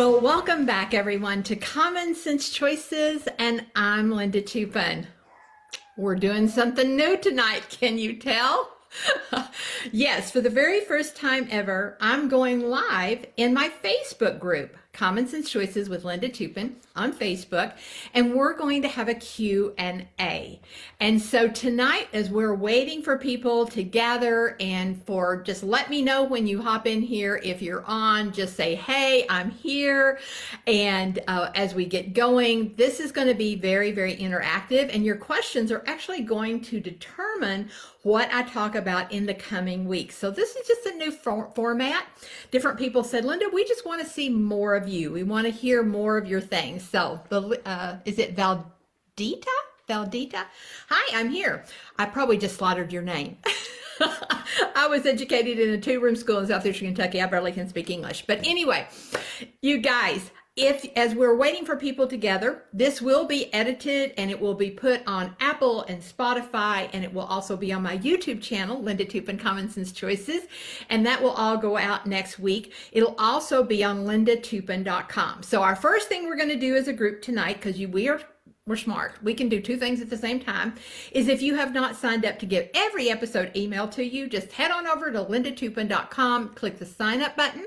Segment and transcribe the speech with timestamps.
[0.00, 5.06] Well, welcome back, everyone, to Common Sense Choices, and I'm Linda Toupin.
[5.98, 8.70] We're doing something new tonight, can you tell?
[9.92, 14.74] yes, for the very first time ever, I'm going live in my Facebook group.
[14.92, 17.74] Common Sense Choices with Linda Toupin on Facebook,
[18.12, 20.60] and we're going to have a Q&A.
[20.98, 26.02] And so tonight, as we're waiting for people to gather and for just let me
[26.02, 30.18] know when you hop in here, if you're on, just say, hey, I'm here.
[30.66, 35.04] And uh, as we get going, this is going to be very, very interactive, and
[35.04, 37.70] your questions are actually going to determine
[38.02, 40.16] what I talk about in the coming weeks.
[40.16, 42.06] So this is just a new for- format.
[42.50, 45.12] Different people said, Linda, we just want to see more of you.
[45.12, 46.88] We want to hear more of your things.
[46.88, 47.20] So
[47.64, 48.64] uh, is it Valdita?
[49.88, 50.44] Valdita?
[50.88, 51.64] Hi, I'm here.
[51.98, 53.36] I probably just slaughtered your name.
[54.74, 57.20] I was educated in a two room school in Southeastern Kentucky.
[57.20, 58.24] I barely can speak English.
[58.26, 58.86] But anyway,
[59.62, 60.30] you guys,
[60.62, 64.70] if as we're waiting for people together, this will be edited and it will be
[64.70, 69.04] put on Apple and Spotify and it will also be on my YouTube channel, Linda
[69.04, 70.42] Toupin Common Sense Choices,
[70.88, 72.74] and that will all go out next week.
[72.92, 75.42] It'll also be on lindatoupin.com.
[75.42, 78.20] So our first thing we're going to do as a group tonight, because we are
[78.70, 79.14] we're smart.
[79.20, 80.76] We can do two things at the same time.
[81.10, 84.52] Is if you have not signed up to get every episode emailed to you, just
[84.52, 87.66] head on over to lindatoupin.com, click the sign up button,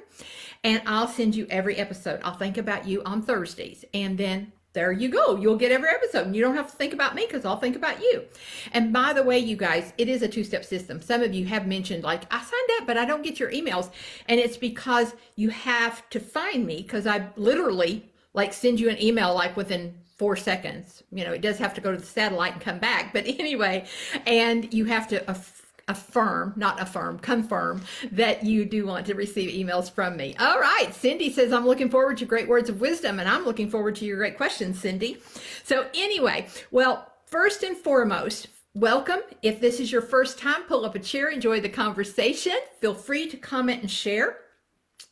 [0.63, 2.21] and I'll send you every episode.
[2.23, 3.83] I'll think about you on Thursdays.
[3.93, 5.35] And then there you go.
[5.35, 7.75] You'll get every episode and you don't have to think about me because I'll think
[7.75, 8.23] about you.
[8.71, 11.01] And by the way, you guys, it is a two step system.
[11.01, 13.91] Some of you have mentioned, like, I signed up, but I don't get your emails.
[14.29, 19.01] And it's because you have to find me because I literally like send you an
[19.01, 21.03] email like within four seconds.
[21.11, 23.13] You know, it does have to go to the satellite and come back.
[23.13, 23.85] But anyway,
[24.25, 27.81] and you have to aff- affirm, not affirm, confirm
[28.12, 30.35] that you do want to receive emails from me.
[30.40, 30.94] All right.
[30.94, 34.06] Cindy says, I'm looking forward to great words of wisdom, and I'm looking forward to
[34.06, 35.18] your great questions, Cindy.
[35.63, 39.19] So, anyway, well, first and foremost, Welcome.
[39.44, 42.57] If this is your first time, pull up a chair, enjoy the conversation.
[42.81, 44.38] Feel free to comment and share.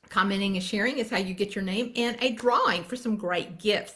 [0.09, 3.59] Commenting and sharing is how you get your name and a drawing for some great
[3.59, 3.94] gifts.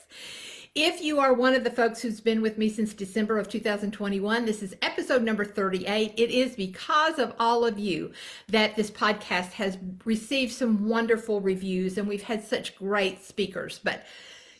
[0.75, 4.43] If you are one of the folks who's been with me since December of 2021,
[4.43, 6.13] this is episode number 38.
[6.17, 8.11] It is because of all of you
[8.49, 13.79] that this podcast has received some wonderful reviews and we've had such great speakers.
[13.81, 14.05] But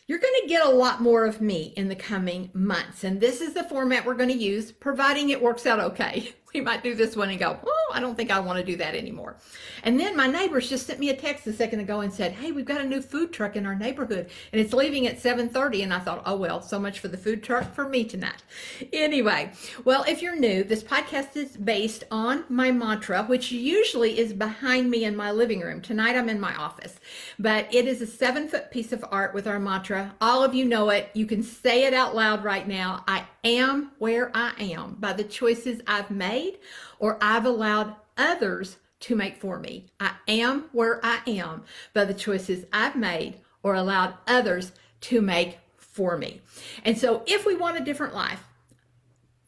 [0.06, 3.04] you're going to get a lot more of me in the coming months.
[3.04, 6.32] And this is the format we're going to use, providing it works out okay.
[6.56, 8.76] We might do this one and go, oh, I don't think I want to do
[8.78, 9.36] that anymore.
[9.82, 12.50] And then my neighbors just sent me a text a second ago and said, hey,
[12.50, 15.82] we've got a new food truck in our neighborhood and it's leaving at 7.30.
[15.82, 18.42] And I thought, oh, well, so much for the food truck for me tonight.
[18.90, 19.52] Anyway,
[19.84, 24.90] well, if you're new, this podcast is based on my mantra, which usually is behind
[24.90, 25.82] me in my living room.
[25.82, 26.98] Tonight I'm in my office,
[27.38, 30.14] but it is a seven foot piece of art with our mantra.
[30.22, 31.10] All of you know it.
[31.12, 33.04] You can say it out loud right now.
[33.06, 36.58] I am where I am by the choices I've made
[36.98, 39.86] or I've allowed others to make for me.
[40.00, 41.64] I am where I am
[41.94, 46.40] by the choices I've made or allowed others to make for me.
[46.84, 48.42] And so if we want a different life,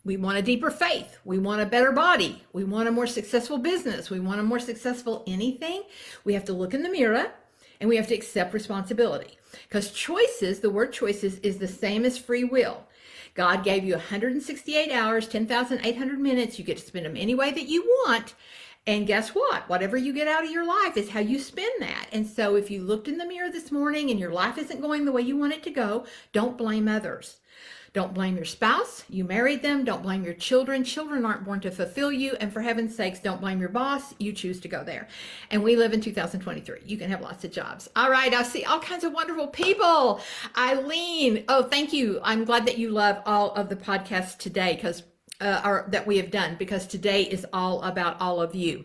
[0.04, 1.18] we want a deeper faith.
[1.24, 2.42] We want a better body.
[2.52, 4.10] We want a more successful business.
[4.10, 5.82] We want a more successful anything.
[6.24, 7.30] We have to look in the mirror
[7.80, 9.38] and we have to accept responsibility.
[9.68, 12.84] Because choices, the word choices, is the same as free will.
[13.34, 16.58] God gave you 168 hours, 10,800 minutes.
[16.58, 18.34] You get to spend them any way that you want.
[18.86, 19.68] And guess what?
[19.68, 22.06] Whatever you get out of your life is how you spend that.
[22.10, 25.04] And so if you looked in the mirror this morning and your life isn't going
[25.04, 27.40] the way you want it to go, don't blame others.
[27.92, 29.04] Don't blame your spouse.
[29.08, 29.84] You married them.
[29.84, 30.84] Don't blame your children.
[30.84, 32.36] Children aren't born to fulfill you.
[32.40, 34.14] And for heaven's sakes, don't blame your boss.
[34.18, 35.08] You choose to go there.
[35.50, 36.80] And we live in 2023.
[36.84, 37.88] You can have lots of jobs.
[37.96, 38.32] All right.
[38.34, 40.20] I see all kinds of wonderful people.
[40.56, 41.44] Eileen.
[41.48, 42.20] Oh, thank you.
[42.22, 45.02] I'm glad that you love all of the podcasts today because,
[45.40, 48.84] uh, that we have done because today is all about all of you.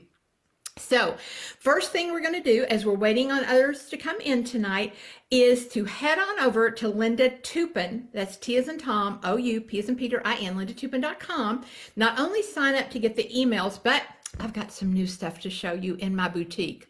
[0.78, 1.18] So,
[1.60, 4.96] first thing we're going to do as we're waiting on others to come in tonight
[5.30, 8.08] is to head on over to Linda Toupin.
[8.12, 11.64] That's T as in Tom, O U, P as in Peter, I N, lindatoupin.com.
[11.96, 14.04] Not only sign up to get the emails, but
[14.40, 16.88] I've got some new stuff to show you in my boutique.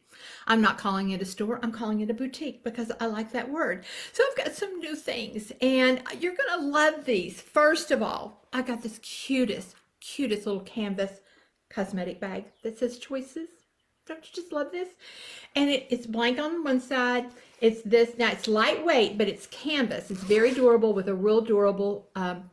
[0.47, 3.49] I'm not calling it a store, I'm calling it a boutique because I like that
[3.49, 3.83] word.
[4.13, 7.41] So I've got some new things and you're going to love these.
[7.41, 11.19] First of all, I got this cutest, cutest little canvas
[11.69, 13.49] cosmetic bag that says choices.
[14.05, 14.89] Don't you just love this?
[15.55, 17.27] And it, it's blank on one side.
[17.61, 20.11] It's this, now it's lightweight, but it's canvas.
[20.11, 22.49] It's very durable with a real durable um,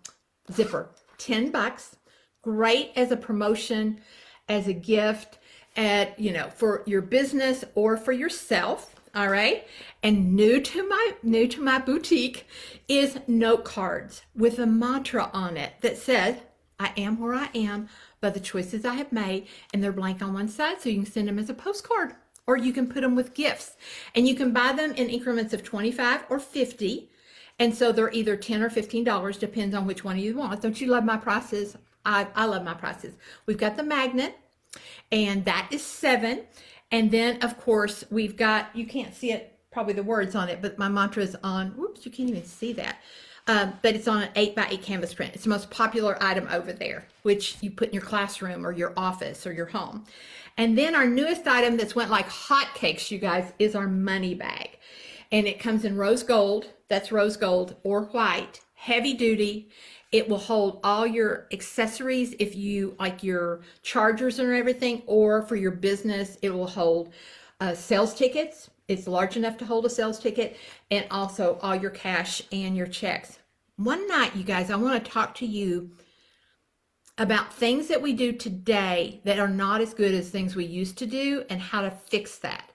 [0.52, 0.91] zipper.
[1.19, 1.97] 10 bucks.
[2.43, 4.00] Great as a promotion,
[4.49, 5.38] as a gift
[5.76, 8.94] at, you know, for your business or for yourself.
[9.14, 9.67] All right.
[10.03, 12.46] And new to my new to my boutique
[12.88, 16.37] is note cards with a mantra on it that says,
[16.79, 17.88] I am where I am
[18.20, 21.11] by the choices I have made, and they're blank on one side, so you can
[21.11, 22.14] send them as a postcard
[22.50, 23.76] or you can put them with gifts.
[24.14, 27.08] And you can buy them in increments of 25 or 50.
[27.61, 30.61] And so they're either 10 or $15, depends on which one you want.
[30.61, 31.76] Don't you love my prices?
[32.05, 33.14] I, I love my prices.
[33.46, 34.37] We've got the magnet,
[35.12, 36.43] and that is seven.
[36.90, 40.61] And then, of course, we've got, you can't see it, probably the words on it,
[40.61, 42.96] but my mantra is on, whoops, you can't even see that.
[43.47, 45.35] Um, but it's on an 8 by 8 canvas print.
[45.35, 48.93] It's the most popular item over there, which you put in your classroom or your
[48.97, 50.05] office or your home.
[50.57, 54.79] And then our newest item that's went like hotcakes, you guys, is our money bag.
[55.33, 59.71] And it comes in rose gold, that's rose gold, or white, heavy duty.
[60.13, 65.57] It will hold all your accessories if you like your chargers and everything, or for
[65.57, 67.13] your business, it will hold
[67.61, 68.71] uh, sales tickets.
[68.91, 70.57] It's large enough to hold a sales ticket,
[70.91, 73.39] and also all your cash and your checks.
[73.77, 75.93] One night, you guys, I want to talk to you
[77.17, 80.99] about things that we do today that are not as good as things we used
[80.99, 82.73] to do and how to fix that.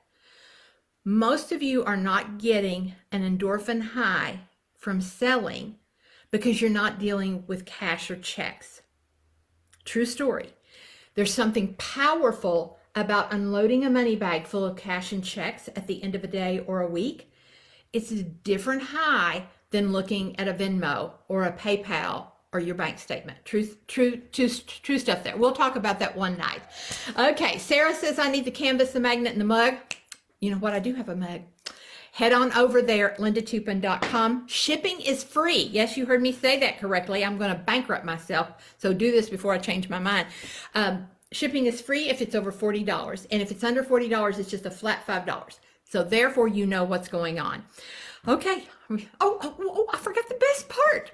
[1.04, 4.40] Most of you are not getting an endorphin high
[4.78, 5.76] from selling
[6.32, 8.82] because you're not dealing with cash or checks.
[9.84, 10.54] True story.
[11.16, 16.02] There's something powerful about unloading a money bag full of cash and checks at the
[16.02, 17.32] end of a day or a week.
[17.92, 23.00] It's a different high than looking at a Venmo or a PayPal or your bank
[23.00, 23.38] statement.
[23.44, 25.36] True, true, true, true stuff there.
[25.36, 26.62] We'll talk about that one night.
[27.18, 29.76] Okay, Sarah says I need the canvas, the magnet, and the mug.
[30.40, 30.74] You know what?
[30.74, 31.42] I do have a mug.
[32.14, 34.48] Head on over there, at lindatoupin.com.
[34.48, 35.64] Shipping is free.
[35.64, 37.26] Yes, you heard me say that correctly.
[37.26, 38.52] I'm going to bankrupt myself.
[38.78, 40.28] So do this before I change my mind.
[40.74, 43.28] Um, shipping is free if it's over $40.
[43.30, 45.60] And if it's under $40, it's just a flat $5.
[45.84, 47.64] So therefore, you know what's going on.
[48.28, 48.68] Okay.
[48.90, 48.98] Oh,
[49.42, 51.12] oh, oh, I forgot the best part.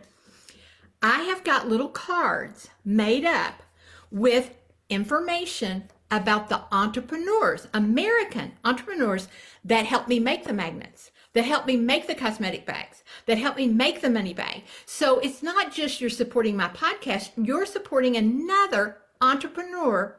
[1.02, 3.64] I have got little cards made up
[4.12, 4.54] with
[4.90, 9.28] information about the entrepreneurs, American entrepreneurs
[9.66, 13.58] that helped me make the magnets, that helped me make the cosmetic bags, that helped
[13.58, 14.64] me make the money bag.
[14.86, 20.18] So it's not just you're supporting my podcast, you're supporting another entrepreneur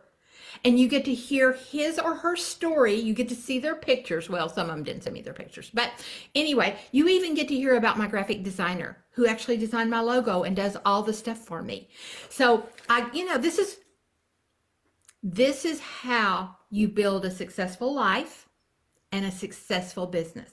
[0.64, 2.94] and you get to hear his or her story.
[2.94, 4.28] You get to see their pictures.
[4.28, 5.90] Well, some of them didn't send me their pictures, but
[6.34, 10.42] anyway, you even get to hear about my graphic designer who actually designed my logo
[10.44, 11.88] and does all the stuff for me.
[12.28, 13.78] So I, you know, this is
[15.22, 18.48] this is how you build a successful life
[19.12, 20.50] and a successful business.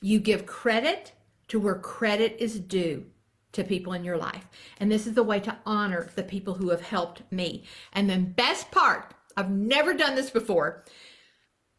[0.00, 1.12] You give credit
[1.48, 3.06] to where credit is due
[3.52, 4.48] to people in your life.
[4.78, 7.64] And this is the way to honor the people who have helped me.
[7.92, 10.84] And then best part, I've never done this before.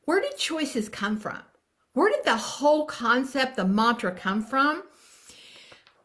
[0.05, 1.39] Where did choices come from?
[1.93, 4.83] Where did the whole concept, the mantra come from?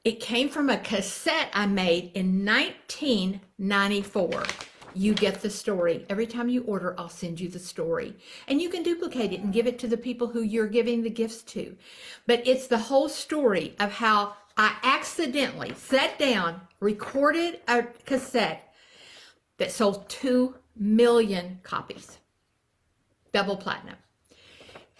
[0.04, 4.44] It came from a cassette I made in 1994.
[4.94, 6.06] You get the story.
[6.08, 8.14] Every time you order, I'll send you the story.
[8.48, 11.11] And you can duplicate it and give it to the people who you're giving the
[11.11, 11.76] gifts to.
[12.26, 18.72] But it's the whole story of how I accidentally sat down, recorded a cassette
[19.58, 22.18] that sold 2 million copies,
[23.32, 23.96] double platinum.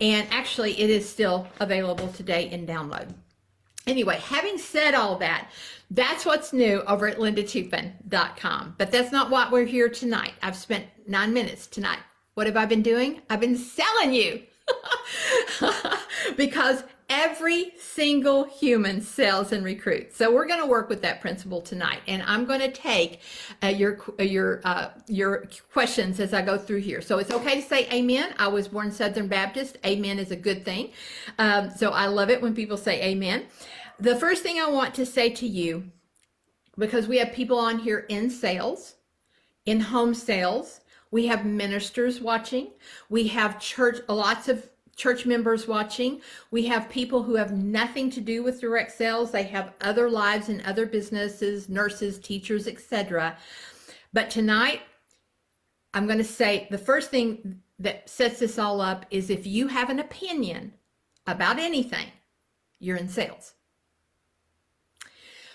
[0.01, 3.15] And actually, it is still available today in download.
[3.87, 5.51] Anyway, having said all that,
[5.91, 8.75] that's what's new over at lindatoupin.com.
[8.77, 10.35] But that's not what we're here tonight.
[10.43, 12.01] I've spent nine minutes tonight.
[12.35, 13.23] What have I been doing?
[13.31, 14.43] I've been selling you.
[16.37, 20.17] because every single human sells and recruits.
[20.17, 23.21] So we're going to work with that principle tonight, and I'm going to take
[23.63, 27.01] uh, your uh, your uh, your questions as I go through here.
[27.01, 28.35] So it's okay to say Amen.
[28.39, 29.79] I was born Southern Baptist.
[29.85, 30.91] Amen is a good thing.
[31.39, 33.47] Um, so I love it when people say Amen.
[33.99, 35.91] The first thing I want to say to you,
[36.77, 38.97] because we have people on here in sales,
[39.65, 40.81] in home sales.
[41.11, 42.73] We have ministers watching.
[43.09, 46.21] We have church, lots of church members watching.
[46.51, 49.31] We have people who have nothing to do with direct sales.
[49.31, 53.37] They have other lives and other businesses, nurses, teachers, etc.
[54.13, 54.81] But tonight,
[55.95, 59.69] I'm going to say the first thing that sets this all up is if you
[59.69, 60.73] have an opinion
[61.27, 62.07] about anything,
[62.79, 63.53] you're in sales.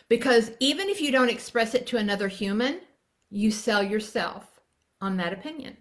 [0.07, 2.81] Because even if you don't express it to another human,
[3.29, 4.59] you sell yourself
[4.99, 5.77] on that opinion.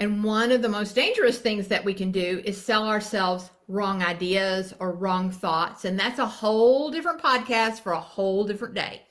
[0.00, 4.02] And one of the most dangerous things that we can do is sell ourselves wrong
[4.02, 5.84] ideas or wrong thoughts.
[5.84, 9.02] And that's a whole different podcast for a whole different day.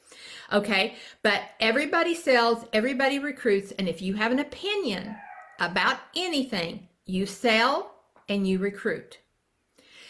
[0.51, 0.96] Okay.
[1.22, 3.72] But everybody sells, everybody recruits.
[3.74, 5.15] And if you have an opinion
[5.60, 7.96] about anything, you sell
[8.27, 9.19] and you recruit.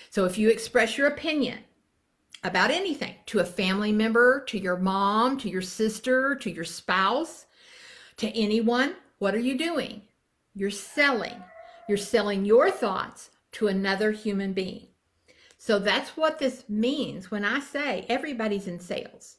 [0.10, 1.60] So if you express your opinion
[2.44, 7.46] about anything to a family member, to your mom, to your sister, to your spouse,
[8.18, 10.04] to anyone, what are you doing?
[10.60, 11.42] You're selling.
[11.88, 14.88] You're selling your thoughts to another human being.
[15.58, 19.38] So that's what this means when I say everybody's in sales.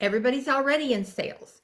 [0.00, 1.60] Everybody's already in sales.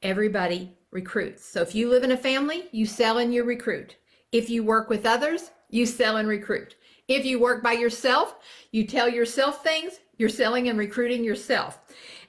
[0.00, 1.44] Everybody recruits.
[1.44, 3.96] So if you live in a family, you sell and you recruit.
[4.32, 6.76] If you work with others, you sell and recruit.
[7.08, 8.36] If you work by yourself,
[8.70, 11.78] you tell yourself things, you're selling and recruiting yourself.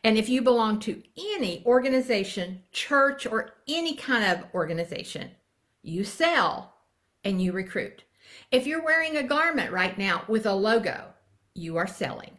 [0.04, 1.02] And if you belong to
[1.38, 5.32] any organization, church, or any kind of organization,
[5.86, 6.74] you sell
[7.24, 8.04] and you recruit.
[8.52, 11.14] If you're wearing a garment right now with a logo,
[11.54, 12.38] you are selling.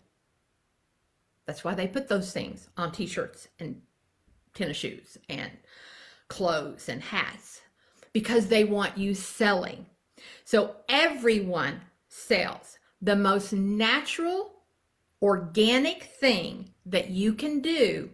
[1.46, 3.82] That's why they put those things on t shirts and
[4.54, 5.52] tennis shoes and
[6.28, 7.60] clothes and hats
[8.12, 9.86] because they want you selling.
[10.44, 12.78] So everyone sells.
[13.00, 14.54] The most natural,
[15.22, 18.10] organic thing that you can do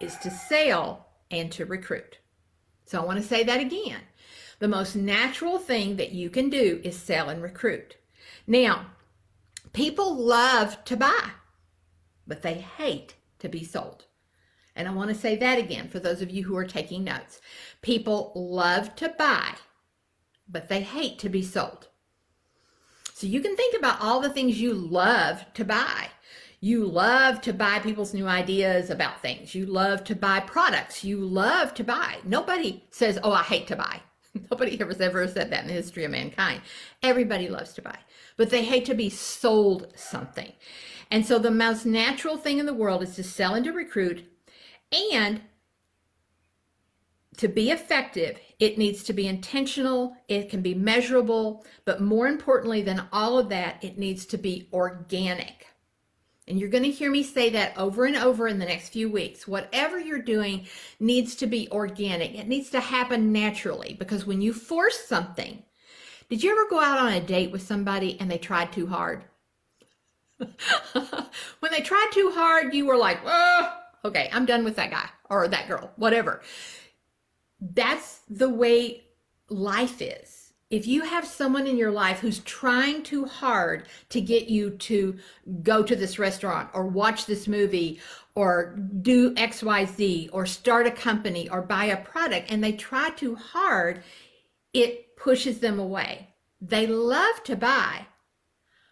[0.00, 2.18] is to sell and to recruit.
[2.86, 4.00] So I want to say that again.
[4.58, 7.96] The most natural thing that you can do is sell and recruit.
[8.46, 8.86] Now,
[9.72, 11.30] people love to buy,
[12.26, 14.06] but they hate to be sold.
[14.74, 17.40] And I want to say that again for those of you who are taking notes.
[17.82, 19.54] People love to buy,
[20.48, 21.88] but they hate to be sold.
[23.14, 26.08] So you can think about all the things you love to buy.
[26.60, 29.54] You love to buy people's new ideas about things.
[29.54, 31.04] You love to buy products.
[31.04, 32.16] You love to buy.
[32.24, 34.00] Nobody says, Oh, I hate to buy.
[34.50, 36.62] Nobody ever ever said that in the history of mankind.
[37.02, 37.98] Everybody loves to buy,
[38.36, 40.52] but they hate to be sold something.
[41.10, 44.24] And so the most natural thing in the world is to sell and to recruit.
[45.12, 45.40] And
[47.36, 52.82] to be effective, it needs to be intentional, it can be measurable, but more importantly
[52.82, 55.66] than all of that, it needs to be organic.
[56.48, 59.10] And you're going to hear me say that over and over in the next few
[59.10, 59.48] weeks.
[59.48, 60.66] Whatever you're doing
[61.00, 62.34] needs to be organic.
[62.34, 65.62] It needs to happen naturally because when you force something,
[66.28, 69.24] did you ever go out on a date with somebody and they tried too hard?
[70.38, 75.08] when they tried too hard, you were like, oh, okay, I'm done with that guy
[75.28, 76.42] or that girl, whatever.
[77.60, 79.04] That's the way
[79.48, 80.35] life is
[80.68, 85.16] if you have someone in your life who's trying too hard to get you to
[85.62, 88.00] go to this restaurant or watch this movie
[88.34, 93.36] or do XYZ or start a company or buy a product and they try too
[93.36, 94.02] hard,
[94.72, 96.28] it pushes them away.
[96.60, 98.06] They love to buy,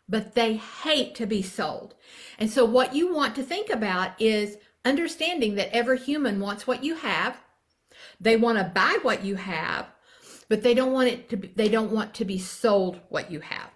[0.09, 1.95] but they hate to be sold.
[2.39, 6.85] And so, what you want to think about is understanding that every human wants what
[6.85, 7.39] you have,
[8.21, 9.87] they want to buy what you have
[10.49, 13.41] but they don't want it to be, they don't want to be sold what you
[13.41, 13.71] have.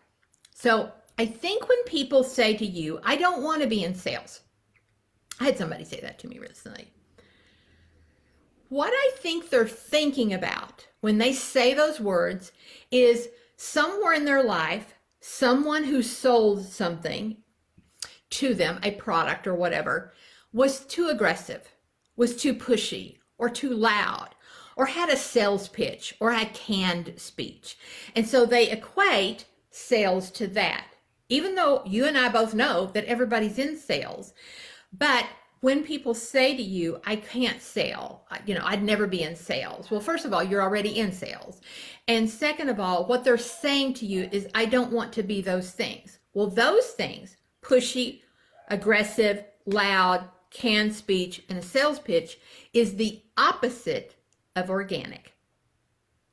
[0.55, 4.41] So I think when people say to you, I don't want to be in sales.
[5.41, 6.89] I had somebody say that to me recently.
[8.69, 12.53] What I think they're thinking about when they say those words
[12.91, 17.39] is somewhere in their life, someone who sold something
[18.31, 20.13] to them, a product or whatever,
[20.53, 21.73] was too aggressive,
[22.17, 24.35] was too pushy, or too loud,
[24.79, 27.77] or had a sales pitch or had canned speech.
[28.17, 30.87] And so they equate sales to that.
[31.29, 34.33] Even though you and I both know that everybody's in sales,
[34.93, 35.27] but
[35.61, 39.91] when people say to you, I can't sell, you know, I'd never be in sales.
[39.91, 41.61] Well, first of all, you're already in sales.
[42.07, 45.43] And second of all, what they're saying to you is, I don't want to be
[45.43, 46.21] those things.
[46.33, 48.21] Well, those things, pushy,
[48.69, 52.39] aggressive, loud, canned speech, and a sales pitch,
[52.73, 54.15] is the opposite
[54.59, 55.33] of organic.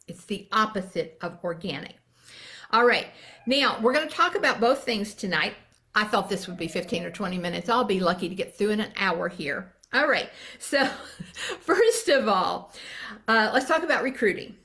[0.07, 1.95] It's the opposite of organic.
[2.71, 3.07] All right,
[3.45, 5.53] now we're going to talk about both things tonight.
[5.93, 7.69] I thought this would be 15 or 20 minutes.
[7.69, 9.73] I'll be lucky to get through in an hour here.
[9.93, 10.29] All right,
[10.59, 10.85] so
[11.61, 12.73] first of all,
[13.27, 14.55] uh, let's talk about recruiting.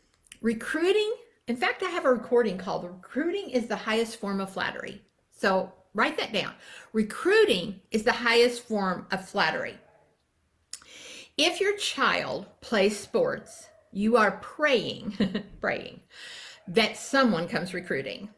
[0.40, 1.12] Recruiting,
[1.46, 5.02] in fact, I have a recording called Recruiting is the Highest Form of Flattery.
[5.30, 6.54] So write that down.
[6.92, 9.78] Recruiting is the highest form of flattery.
[11.42, 15.14] If your child plays sports, you are praying,
[15.62, 16.00] praying
[16.68, 18.28] that someone comes recruiting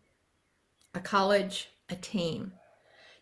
[0.95, 2.53] a college, a team.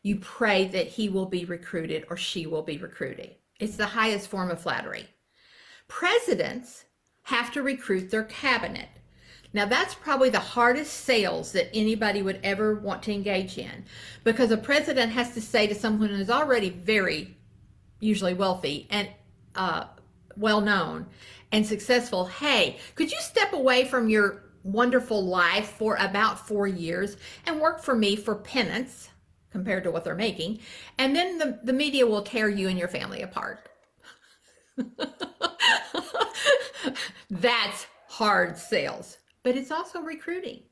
[0.02, 3.36] You pray that he will be recruited or she will be recruited.
[3.58, 5.06] It's the highest form of flattery.
[5.88, 6.84] Presidents
[7.22, 8.88] have to recruit their cabinet.
[9.54, 13.86] Now, that's probably the hardest sales that anybody would ever want to engage in
[14.24, 17.38] because a president has to say to someone who's already very,
[17.98, 19.08] usually wealthy, and
[19.54, 19.84] uh,
[20.36, 21.06] well known
[21.52, 27.16] and successful, hey, could you step away from your wonderful life for about four years
[27.46, 29.10] and work for me for penance
[29.50, 30.60] compared to what they're making.
[30.98, 33.68] And then the, the media will tear you and your family apart.
[37.30, 40.62] That's hard sales, but it's also recruiting.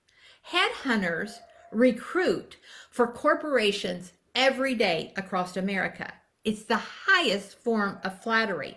[0.51, 1.39] Headhunters
[1.73, 2.57] recruit
[2.91, 6.13] for corporations every day across America.
[6.45, 8.77] It's the highest form of flattery.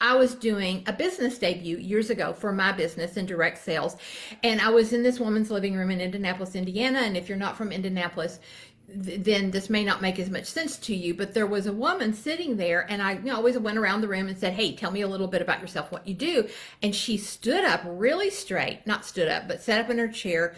[0.00, 3.96] I was doing a business debut years ago for my business in direct sales.
[4.42, 6.98] And I was in this woman's living room in Indianapolis, Indiana.
[6.98, 8.40] And if you're not from Indianapolis,
[8.88, 12.12] then this may not make as much sense to you, but there was a woman
[12.12, 14.90] sitting there, and I you know, always went around the room and said, Hey, tell
[14.90, 16.48] me a little bit about yourself, what you do.
[16.82, 20.54] And she stood up really straight, not stood up, but sat up in her chair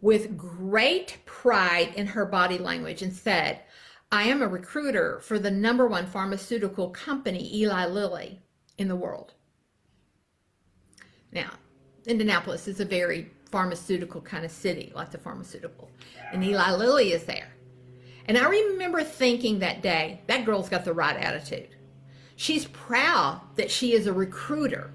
[0.00, 3.60] with great pride in her body language and said,
[4.12, 8.42] I am a recruiter for the number one pharmaceutical company, Eli Lilly,
[8.76, 9.32] in the world.
[11.32, 11.52] Now,
[12.06, 15.90] Indianapolis is a very pharmaceutical kind of city, lots of pharmaceutical.
[16.30, 17.54] And Eli Lilly is there.
[18.26, 21.70] And I remember thinking that day, that girl's got the right attitude.
[22.36, 24.90] She's proud that she is a recruiter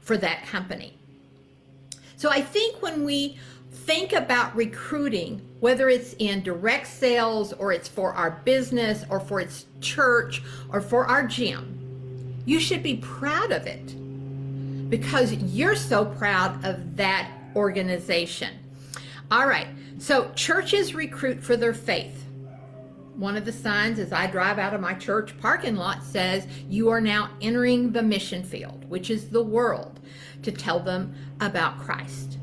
[0.00, 0.96] for that company.
[2.16, 3.38] So I think when we
[3.72, 9.40] think about recruiting, whether it's in direct sales or it's for our business or for
[9.40, 13.98] its church or for our gym, you should be proud of it
[14.90, 18.58] because you're so proud of that organization.
[19.30, 22.22] All right, so churches recruit for their faith
[23.16, 26.88] one of the signs as I drive out of my church parking lot says, You
[26.88, 30.00] are now entering the mission field, which is the world,
[30.42, 32.38] to tell them about Christ.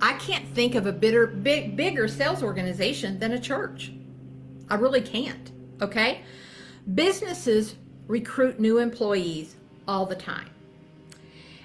[0.00, 3.92] I can't think of a bitter, big, bigger sales organization than a church.
[4.68, 5.50] I really can't.
[5.80, 6.22] Okay?
[6.94, 7.76] Businesses
[8.06, 9.56] recruit new employees
[9.88, 10.50] all the time.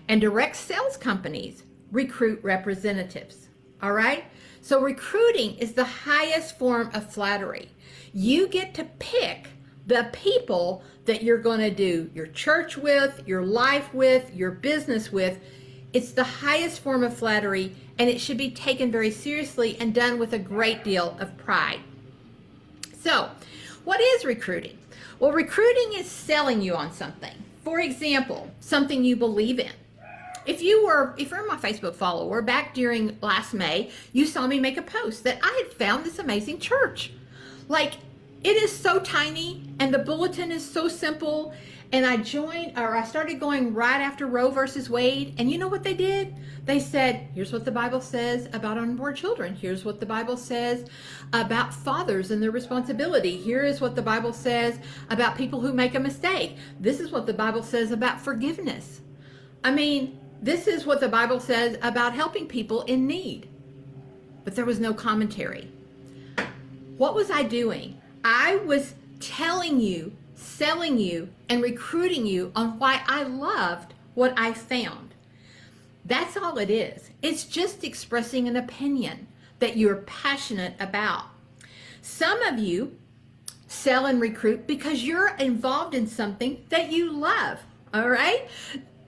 [0.08, 3.50] And direct sales companies recruit representatives.
[3.82, 4.26] All right?
[4.62, 7.70] So recruiting is the highest form of flattery.
[8.14, 9.48] You get to pick
[9.88, 15.12] the people that you're going to do your church with, your life with, your business
[15.12, 15.40] with.
[15.94, 20.18] It's the highest form of flattery and it should be taken very seriously and done
[20.18, 21.82] with a great deal of pride.
[23.02, 23.30] So,
[23.84, 24.78] what is recruiting?
[25.20, 27.36] Well, recruiting is selling you on something.
[27.64, 29.72] For example, something you believe in
[30.46, 34.60] if you were if you're my facebook follower back during last may you saw me
[34.60, 37.12] make a post that i had found this amazing church
[37.68, 37.94] like
[38.44, 41.54] it is so tiny and the bulletin is so simple
[41.92, 45.68] and i joined or i started going right after roe versus wade and you know
[45.68, 50.00] what they did they said here's what the bible says about unborn children here's what
[50.00, 50.88] the bible says
[51.34, 55.96] about fathers and their responsibility here is what the bible says about people who make
[55.96, 59.02] a mistake this is what the bible says about forgiveness
[59.64, 63.50] i mean this is what the Bible says about helping people in need.
[64.44, 65.70] But there was no commentary.
[66.98, 68.00] What was I doing?
[68.24, 74.54] I was telling you, selling you, and recruiting you on why I loved what I
[74.54, 75.14] found.
[76.06, 77.10] That's all it is.
[77.22, 79.28] It's just expressing an opinion
[79.60, 81.26] that you're passionate about.
[82.02, 82.98] Some of you
[83.68, 87.60] sell and recruit because you're involved in something that you love.
[87.94, 88.48] All right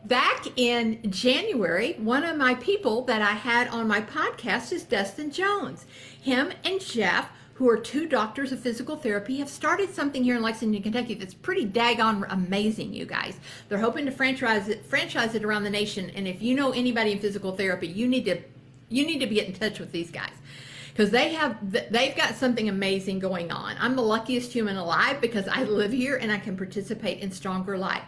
[0.05, 5.31] back in January, one of my people that I had on my podcast is Dustin
[5.31, 5.85] Jones.
[6.21, 7.29] Him and Jeff,
[7.61, 11.35] who are two doctors of physical therapy, have started something here in Lexington, Kentucky that's
[11.35, 13.39] pretty daggone amazing, you guys.
[13.69, 16.09] They're hoping to franchise it, franchise it around the nation.
[16.15, 18.41] And if you know anybody in physical therapy, you need to
[18.89, 20.33] you need to be in touch with these guys
[20.91, 21.55] because they have
[21.91, 23.75] they've got something amazing going on.
[23.79, 27.77] I'm the luckiest human alive because I live here and I can participate in Stronger
[27.77, 28.05] Life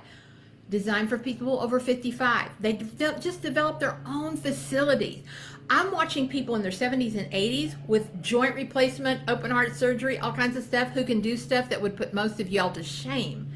[0.74, 2.50] designed for people over 55.
[2.60, 5.24] They de- just developed their own facilities.
[5.70, 10.34] I'm watching people in their 70s and 80s with joint replacement, open heart surgery, all
[10.34, 13.52] kinds of stuff who can do stuff that would put most of y'all to shame.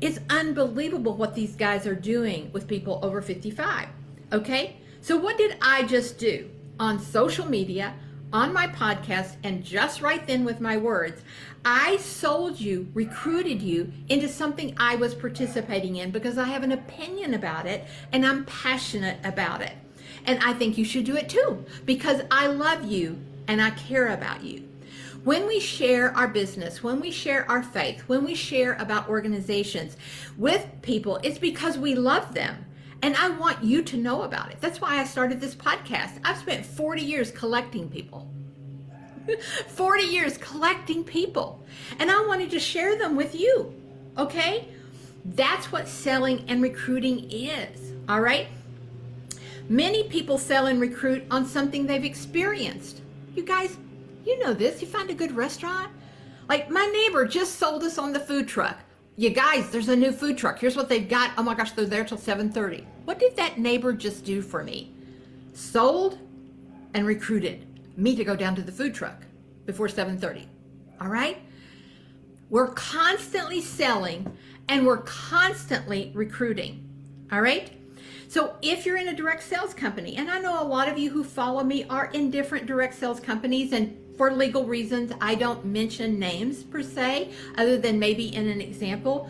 [0.00, 3.88] It's unbelievable what these guys are doing with people over 55.
[4.32, 4.76] Okay?
[5.00, 6.50] So, what did I just do?
[6.80, 7.94] On social media,
[8.32, 11.22] on my podcast, and just right then with my words,
[11.64, 16.72] I sold you, recruited you into something I was participating in because I have an
[16.72, 19.74] opinion about it and I'm passionate about it.
[20.26, 24.08] And I think you should do it too because I love you and I care
[24.08, 24.68] about you.
[25.24, 29.96] When we share our business, when we share our faith, when we share about organizations
[30.36, 32.64] with people, it's because we love them.
[33.02, 34.60] And I want you to know about it.
[34.60, 36.18] That's why I started this podcast.
[36.24, 38.28] I've spent 40 years collecting people.
[39.68, 41.64] 40 years collecting people.
[41.98, 43.74] And I wanted to share them with you.
[44.18, 44.68] Okay?
[45.24, 47.92] That's what selling and recruiting is.
[48.08, 48.48] All right?
[49.68, 53.00] Many people sell and recruit on something they've experienced.
[53.34, 53.76] You guys,
[54.24, 54.80] you know this.
[54.82, 55.90] You find a good restaurant.
[56.48, 58.78] Like my neighbor just sold us on the food truck.
[59.16, 60.58] You guys, there's a new food truck.
[60.58, 61.32] Here's what they've got.
[61.36, 62.84] Oh my gosh, they're there till 7:30.
[63.04, 64.92] What did that neighbor just do for me?
[65.52, 66.18] Sold
[66.94, 69.24] and recruited me to go down to the food truck
[69.66, 70.46] before 7:30.
[71.00, 71.38] All right?
[72.50, 74.36] We're constantly selling
[74.68, 76.88] and we're constantly recruiting.
[77.30, 77.70] All right?
[78.32, 81.10] So if you're in a direct sales company, and I know a lot of you
[81.10, 85.66] who follow me are in different direct sales companies, and for legal reasons, I don't
[85.66, 89.28] mention names per se, other than maybe in an example.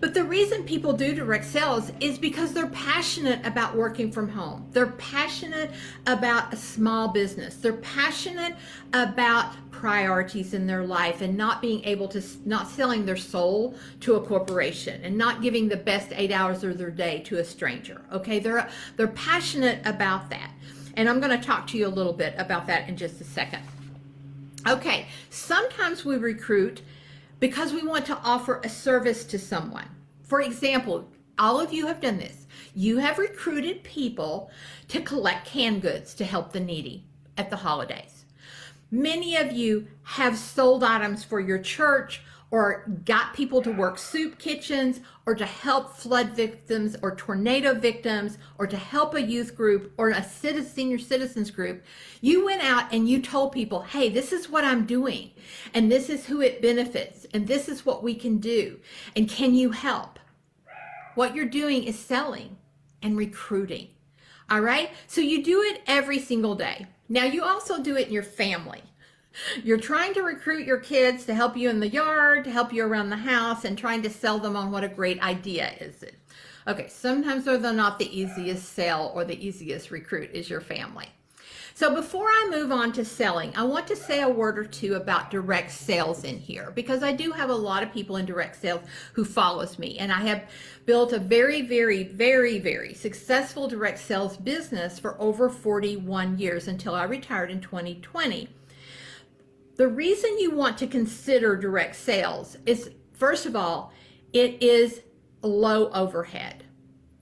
[0.00, 4.66] But the reason people do direct sales is because they're passionate about working from home.
[4.72, 5.70] They're passionate
[6.06, 7.56] about a small business.
[7.56, 8.56] They're passionate
[8.94, 14.14] about priorities in their life and not being able to, not selling their soul to
[14.14, 18.00] a corporation and not giving the best eight hours of their day to a stranger.
[18.10, 20.50] Okay, they're, they're passionate about that.
[20.94, 23.24] And I'm going to talk to you a little bit about that in just a
[23.24, 23.62] second.
[24.66, 26.82] Okay, sometimes we recruit
[27.40, 29.88] because we want to offer a service to someone.
[30.22, 32.46] For example, all of you have done this.
[32.74, 34.50] You have recruited people
[34.88, 37.04] to collect canned goods to help the needy
[37.36, 38.26] at the holidays.
[38.90, 44.38] Many of you have sold items for your church or got people to work soup
[44.38, 49.92] kitchens or to help flood victims or tornado victims or to help a youth group
[49.96, 51.84] or a senior citizens group,
[52.20, 55.30] you went out and you told people, hey, this is what I'm doing
[55.74, 58.80] and this is who it benefits and this is what we can do
[59.14, 60.18] and can you help?
[61.14, 62.56] What you're doing is selling
[63.02, 63.88] and recruiting.
[64.50, 64.90] All right.
[65.06, 66.86] So you do it every single day.
[67.08, 68.82] Now you also do it in your family.
[69.62, 72.84] You're trying to recruit your kids to help you in the yard, to help you
[72.84, 76.16] around the house, and trying to sell them on what a great idea is it.
[76.66, 81.08] Okay, sometimes they're not the easiest sell or the easiest recruit is your family.
[81.74, 84.96] So before I move on to selling, I want to say a word or two
[84.96, 88.60] about direct sales in here because I do have a lot of people in direct
[88.60, 88.82] sales
[89.14, 90.44] who follows me and I have
[90.84, 96.94] built a very, very, very, very successful direct sales business for over 41 years until
[96.94, 98.48] I retired in 2020.
[99.80, 103.94] The reason you want to consider direct sales is, first of all,
[104.34, 105.00] it is
[105.40, 106.64] low overhead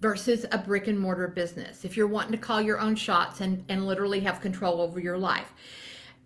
[0.00, 1.84] versus a brick and mortar business.
[1.84, 5.16] If you're wanting to call your own shots and, and literally have control over your
[5.16, 5.52] life,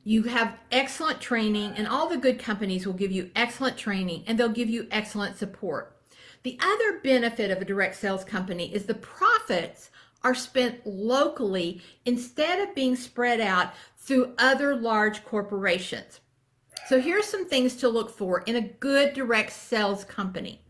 [0.04, 4.40] you have excellent training, and all the good companies will give you excellent training and
[4.40, 5.98] they'll give you excellent support.
[6.44, 9.90] The other benefit of a direct sales company is the profits
[10.24, 16.20] are spent locally instead of being spread out through other large corporations.
[16.88, 20.60] So here's some things to look for in a good direct sales company.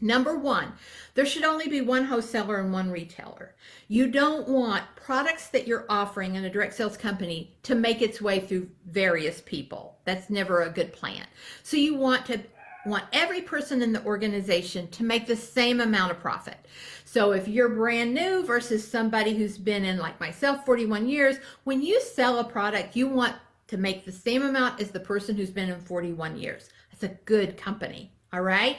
[0.00, 0.72] Number one,
[1.14, 3.54] there should only be one wholesaler and one retailer.
[3.88, 8.20] You don't want products that you're offering in a direct sales company to make its
[8.20, 9.96] way through various people.
[10.04, 11.26] That's never a good plan.
[11.62, 12.40] So you want to
[12.84, 16.66] want every person in the organization to make the same amount of profit.
[17.04, 21.80] So if you're brand new versus somebody who's been in like myself 41 years, when
[21.80, 23.36] you sell a product, you want
[23.68, 26.68] to make the same amount as the person who's been in 41 years.
[26.90, 28.12] That's a good company.
[28.32, 28.78] All right.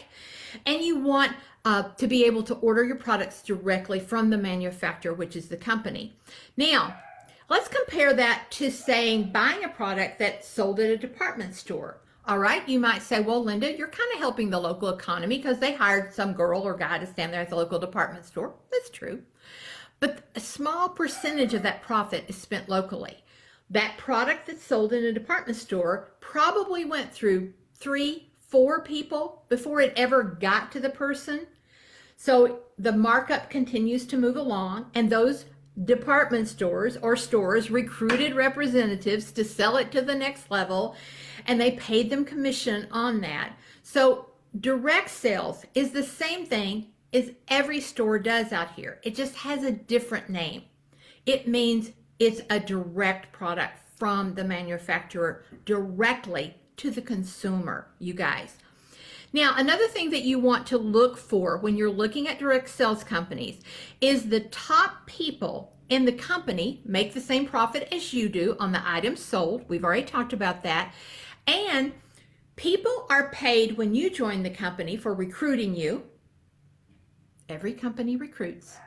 [0.65, 5.13] And you want uh, to be able to order your products directly from the manufacturer,
[5.13, 6.17] which is the company.
[6.57, 6.95] Now,
[7.49, 12.01] let's compare that to saying buying a product that's sold at a department store.
[12.27, 15.59] All right, you might say, well, Linda, you're kind of helping the local economy because
[15.59, 18.53] they hired some girl or guy to stand there at the local department store.
[18.71, 19.21] That's true.
[19.99, 23.23] But a small percentage of that profit is spent locally.
[23.69, 29.81] That product that's sold in a department store probably went through three, four people before
[29.81, 31.47] it ever got to the person.
[32.15, 35.45] So the markup continues to move along, and those
[35.83, 40.95] department stores or stores recruited representatives to sell it to the next level,
[41.45, 43.53] and they paid them commission on that.
[43.83, 48.99] So direct sales is the same thing as every store does out here.
[49.03, 50.63] It just has a different name.
[51.25, 58.57] It means it's a direct product from the manufacturer directly to the consumer, you guys.
[59.33, 63.03] Now, another thing that you want to look for when you're looking at direct sales
[63.03, 63.61] companies
[63.99, 68.71] is the top people in the company make the same profit as you do on
[68.71, 69.65] the items sold.
[69.67, 70.93] We've already talked about that.
[71.47, 71.93] And
[72.55, 76.03] people are paid when you join the company for recruiting you.
[77.49, 78.77] Every company recruits.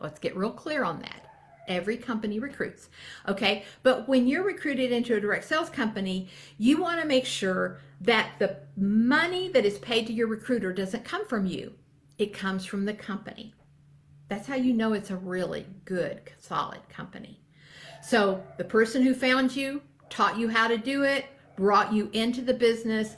[0.00, 1.29] Let's get real clear on that.
[1.70, 2.90] Every company recruits.
[3.28, 3.64] Okay.
[3.84, 6.28] But when you're recruited into a direct sales company,
[6.58, 11.04] you want to make sure that the money that is paid to your recruiter doesn't
[11.04, 11.72] come from you,
[12.18, 13.54] it comes from the company.
[14.28, 17.40] That's how you know it's a really good, solid company.
[18.02, 22.42] So the person who found you, taught you how to do it, brought you into
[22.42, 23.16] the business.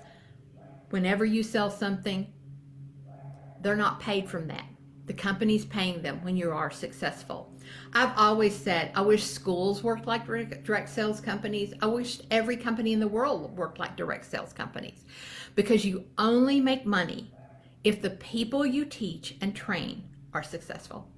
[0.90, 2.30] Whenever you sell something,
[3.62, 4.64] they're not paid from that.
[5.06, 7.51] The company's paying them when you are successful.
[7.92, 11.74] I've always said, I wish schools worked like direct sales companies.
[11.82, 15.04] I wish every company in the world worked like direct sales companies
[15.54, 17.32] because you only make money
[17.84, 21.08] if the people you teach and train are successful.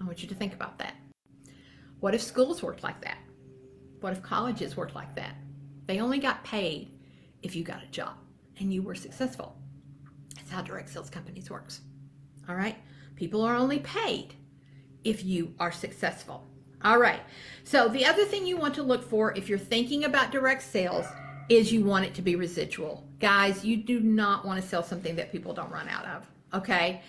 [0.00, 0.94] I want you to think about that.
[2.00, 3.18] What if schools worked like that?
[4.00, 5.36] What if colleges worked like that?
[5.86, 6.90] They only got paid
[7.42, 8.16] if you got a job
[8.58, 9.56] and you were successful.
[10.34, 11.80] That's how direct sales companies works.
[12.48, 12.76] All right?
[13.16, 14.34] People are only paid
[15.04, 16.46] if you are successful.
[16.82, 17.20] All right.
[17.64, 21.06] So the other thing you want to look for if you're thinking about direct sales
[21.48, 23.06] is you want it to be residual.
[23.20, 26.30] Guys, you do not want to sell something that people don't run out of.
[26.52, 27.02] Okay?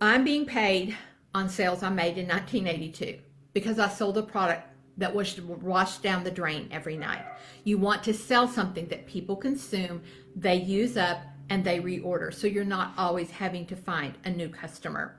[0.00, 0.96] I'm being paid
[1.34, 3.18] on sales I made in 1982
[3.52, 7.24] because I sold a product that was washed down the drain every night.
[7.64, 10.02] You want to sell something that people consume,
[10.36, 12.32] they use up, and they reorder.
[12.32, 15.16] So you're not always having to find a new customer.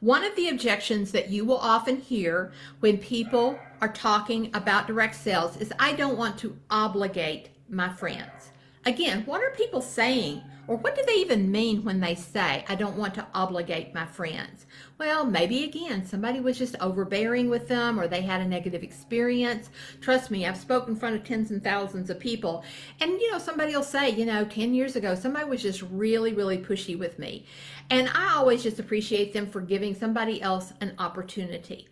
[0.00, 5.14] One of the objections that you will often hear when people are talking about direct
[5.14, 8.50] sales is I don't want to obligate my friends.
[8.84, 12.74] Again, what are people saying or what do they even mean when they say, I
[12.74, 14.66] don't want to obligate my friends?
[14.98, 19.70] Well, maybe again, somebody was just overbearing with them or they had a negative experience.
[20.00, 22.64] Trust me, I've spoken in front of tens and thousands of people.
[23.00, 26.32] And, you know, somebody will say, you know, 10 years ago, somebody was just really,
[26.32, 27.46] really pushy with me.
[27.90, 31.88] And I always just appreciate them for giving somebody else an opportunity.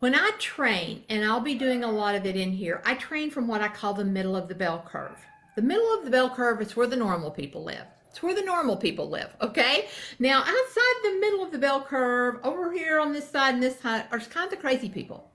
[0.00, 3.30] When I train, and I'll be doing a lot of it in here, I train
[3.30, 5.18] from what I call the middle of the bell curve.
[5.58, 7.84] The middle of the bell curve is where the normal people live.
[8.08, 9.88] It's where the normal people live, okay?
[10.20, 13.80] Now, outside the middle of the bell curve, over here on this side and this
[13.80, 15.32] side, are kind of crazy people.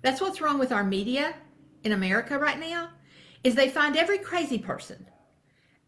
[0.00, 1.36] That's what's wrong with our media
[1.84, 2.88] in America right now,
[3.44, 5.06] is they find every crazy person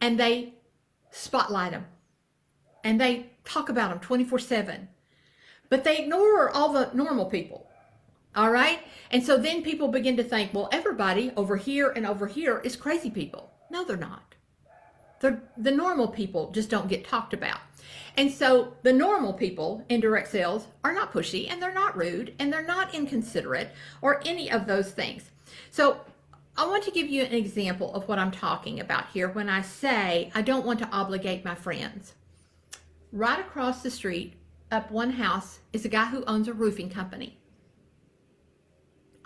[0.00, 0.54] and they
[1.10, 1.86] spotlight them
[2.84, 4.88] and they talk about them 24 7.
[5.68, 7.66] But they ignore all the normal people.
[8.36, 8.78] All right?
[9.10, 12.76] And so then people begin to think, well, everybody over here and over here is
[12.76, 13.50] crazy people.
[13.70, 14.34] No, they're not.
[15.20, 17.60] They're, the normal people just don't get talked about.
[18.16, 22.34] And so the normal people in direct sales are not pushy and they're not rude
[22.38, 23.72] and they're not inconsiderate
[24.02, 25.30] or any of those things.
[25.70, 26.00] So
[26.56, 29.62] I want to give you an example of what I'm talking about here when I
[29.62, 32.14] say I don't want to obligate my friends.
[33.10, 34.34] Right across the street,
[34.70, 37.38] up one house, is a guy who owns a roofing company.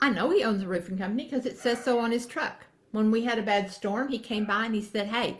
[0.01, 2.65] I know he owns a roofing company because it says so on his truck.
[2.93, 5.39] When we had a bad storm, he came by and he said, Hey,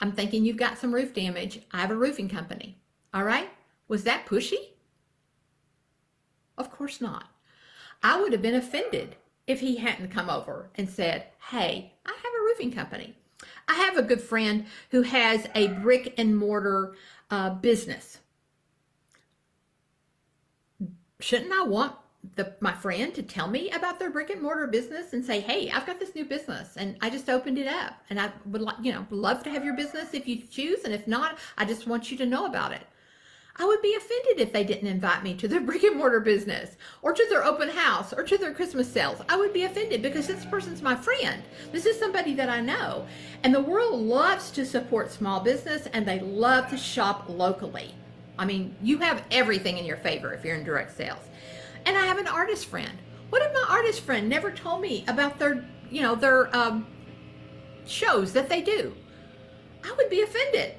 [0.00, 1.60] I'm thinking you've got some roof damage.
[1.72, 2.78] I have a roofing company.
[3.12, 3.48] All right.
[3.88, 4.70] Was that pushy?
[6.56, 7.24] Of course not.
[8.02, 12.32] I would have been offended if he hadn't come over and said, Hey, I have
[12.38, 13.16] a roofing company.
[13.68, 16.94] I have a good friend who has a brick and mortar
[17.30, 18.18] uh, business.
[21.20, 21.94] Shouldn't I want
[22.36, 25.70] the my friend to tell me about their brick and mortar business and say, "Hey,
[25.70, 28.76] I've got this new business and I just opened it up and I would like,
[28.82, 31.86] you know, love to have your business if you choose and if not, I just
[31.86, 32.82] want you to know about it."
[33.56, 36.76] I would be offended if they didn't invite me to their brick and mortar business
[37.02, 39.20] or to their open house or to their Christmas sales.
[39.28, 41.42] I would be offended because this person's my friend.
[41.70, 43.06] This is somebody that I know.
[43.42, 47.94] And the world loves to support small business and they love to shop locally.
[48.38, 51.28] I mean, you have everything in your favor if you're in direct sales.
[51.86, 52.98] And I have an artist friend.
[53.30, 56.86] What if my artist friend never told me about their, you know, their um,
[57.86, 58.94] shows that they do?
[59.84, 60.74] I would be offended.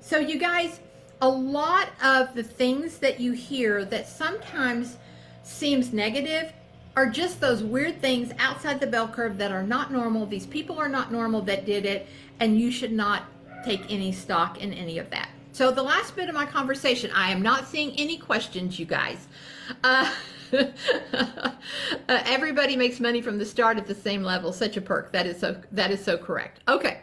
[0.00, 0.80] So, you guys,
[1.20, 4.96] a lot of the things that you hear that sometimes
[5.42, 6.52] seems negative
[6.96, 10.26] are just those weird things outside the bell curve that are not normal.
[10.26, 12.08] These people are not normal that did it,
[12.40, 13.24] and you should not
[13.64, 15.28] take any stock in any of that.
[15.52, 19.26] So, the last bit of my conversation, I am not seeing any questions, you guys.
[19.82, 20.10] Uh,
[20.52, 21.52] uh,
[22.08, 24.52] everybody makes money from the start at the same level.
[24.52, 25.12] Such a perk.
[25.12, 25.60] That is so.
[25.72, 26.60] That is so correct.
[26.68, 27.00] Okay.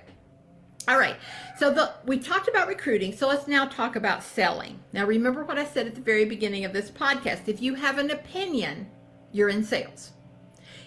[0.88, 1.18] All right.
[1.58, 3.12] So the, we talked about recruiting.
[3.12, 4.80] So let's now talk about selling.
[4.94, 7.48] Now remember what I said at the very beginning of this podcast.
[7.48, 8.88] If you have an opinion,
[9.34, 10.12] you're in sales.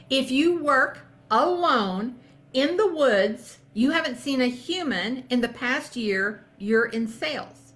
[0.08, 2.16] If you work alone
[2.54, 7.72] in the woods, you haven't seen a human in the past year, you're in sales.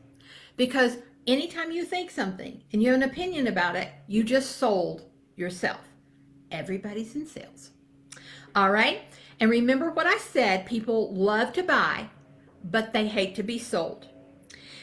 [0.57, 5.03] Because anytime you think something and you have an opinion about it, you just sold
[5.37, 5.81] yourself.
[6.51, 7.71] Everybody's in sales.
[8.55, 9.03] All right?
[9.41, 12.09] And remember what I said people love to buy,
[12.63, 14.07] but they hate to be sold.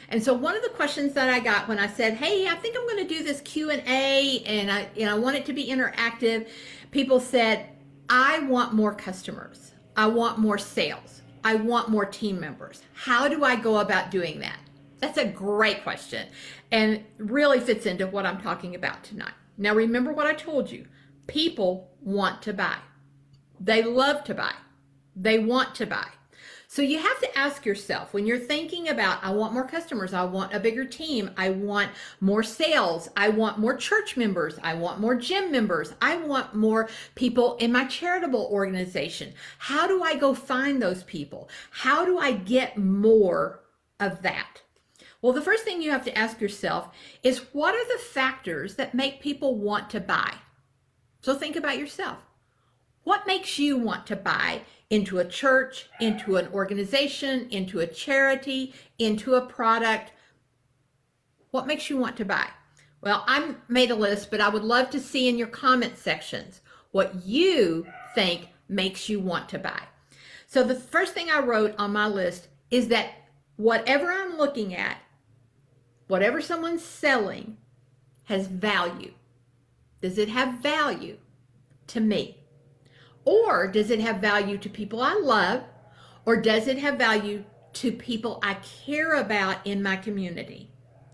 [0.10, 2.76] And so one of the questions that I got when I said, "Hey, I think
[2.76, 6.50] I'm going to do this Q&A and I and I want it to be interactive."
[6.92, 7.70] People said,
[8.10, 9.72] "I want more customers.
[9.96, 11.21] I want more sales.
[11.44, 12.84] I want more team members.
[12.94, 14.60] How do I go about doing that?"
[15.00, 16.28] That's a great question
[16.72, 19.34] and really fits into what I'm talking about tonight.
[19.58, 20.88] Now remember what I told you.
[21.28, 22.78] People want to buy.
[23.60, 24.54] They love to buy.
[25.16, 26.08] They want to buy.
[26.74, 30.24] So you have to ask yourself when you're thinking about, I want more customers, I
[30.24, 35.02] want a bigger team, I want more sales, I want more church members, I want
[35.02, 39.34] more gym members, I want more people in my charitable organization.
[39.58, 41.50] How do I go find those people?
[41.72, 43.60] How do I get more
[44.00, 44.62] of that?
[45.22, 48.96] Well, the first thing you have to ask yourself is what are the factors that
[48.96, 50.36] make people want to buy?
[51.20, 52.20] So think about yourself.
[53.04, 58.74] What makes you want to buy into a church, into an organization, into a charity,
[59.00, 60.12] into a product?
[61.50, 62.48] What makes you want to buy?
[63.02, 66.62] Well, I made a list, but I would love to see in your comment sections
[66.92, 69.82] what you think makes you want to buy.
[70.46, 73.14] So the first thing I wrote on my list is that
[73.56, 74.98] whatever I'm looking at,
[76.08, 77.58] whatever someone's selling,
[78.26, 79.14] has value.
[80.02, 81.18] Does it have value
[81.88, 82.41] to me?
[83.26, 85.64] Or does it have value to people I love?
[86.26, 88.56] Or does it have value to people I
[88.86, 90.70] care about in my community?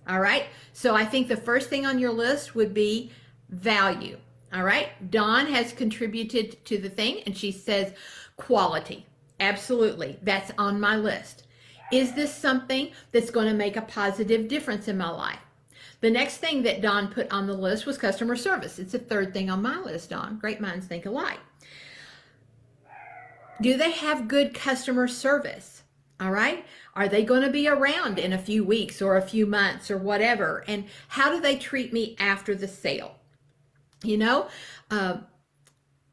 [0.07, 0.45] All right.
[0.73, 3.11] So I think the first thing on your list would be
[3.49, 4.17] value.
[4.53, 4.89] All right.
[5.11, 7.93] Dawn has contributed to the thing and she says
[8.37, 9.05] quality.
[9.39, 10.17] Absolutely.
[10.23, 11.43] That's on my list.
[11.91, 15.39] Is this something that's going to make a positive difference in my life?
[15.99, 18.77] The next thing that Dawn put on the list was customer service.
[18.77, 20.37] It's the third thing on my list, Dawn.
[20.37, 21.39] Great minds think alike.
[23.61, 25.83] Do they have good customer service?
[26.19, 26.65] All right.
[26.95, 29.97] Are they going to be around in a few weeks or a few months or
[29.97, 30.63] whatever?
[30.67, 33.15] And how do they treat me after the sale?
[34.03, 34.47] You know,
[34.89, 35.17] uh,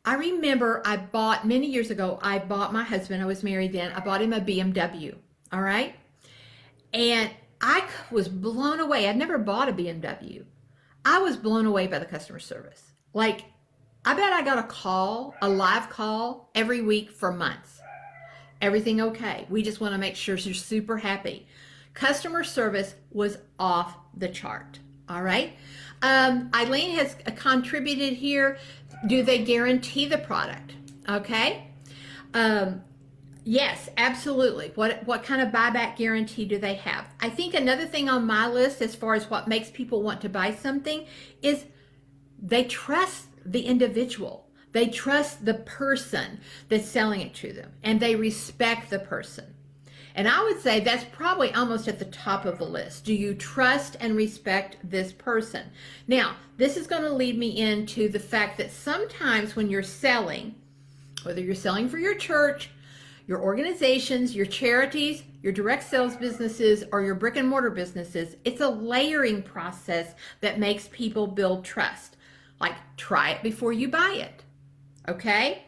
[0.04, 3.92] I remember I bought many years ago, I bought my husband, I was married then,
[3.92, 5.16] I bought him a BMW.
[5.52, 5.94] All right.
[6.92, 7.30] And
[7.60, 9.08] I was blown away.
[9.08, 10.44] I'd never bought a BMW.
[11.04, 12.92] I was blown away by the customer service.
[13.14, 13.44] Like
[14.06, 17.80] I bet I got a call, a live call every week for months.
[18.60, 19.46] Everything okay.
[19.48, 21.46] We just want to make sure you're super happy.
[21.94, 24.78] Customer service was off the chart.
[25.08, 25.56] All right.
[26.02, 28.58] Um, Eileen has contributed here.
[29.06, 30.74] Do they guarantee the product?
[31.08, 31.66] Okay.
[32.34, 32.82] Um,
[33.44, 34.72] yes, absolutely.
[34.74, 37.06] What what kind of buyback guarantee do they have?
[37.20, 40.28] I think another thing on my list as far as what makes people want to
[40.28, 41.06] buy something
[41.42, 41.64] is
[42.42, 44.48] they trust the individual.
[44.72, 49.54] They trust the person that's selling it to them and they respect the person.
[50.16, 53.04] And I would say that's probably almost at the top of the list.
[53.04, 55.66] Do you trust and respect this person?
[56.06, 60.54] Now, this is going to lead me into the fact that sometimes when you're selling,
[61.24, 62.70] whether you're selling for your church,
[63.26, 68.60] your organizations, your charities, your direct sales businesses, or your brick and mortar businesses, it's
[68.60, 72.16] a layering process that makes people build trust.
[72.64, 74.42] Like try it before you buy it.
[75.06, 75.64] Okay?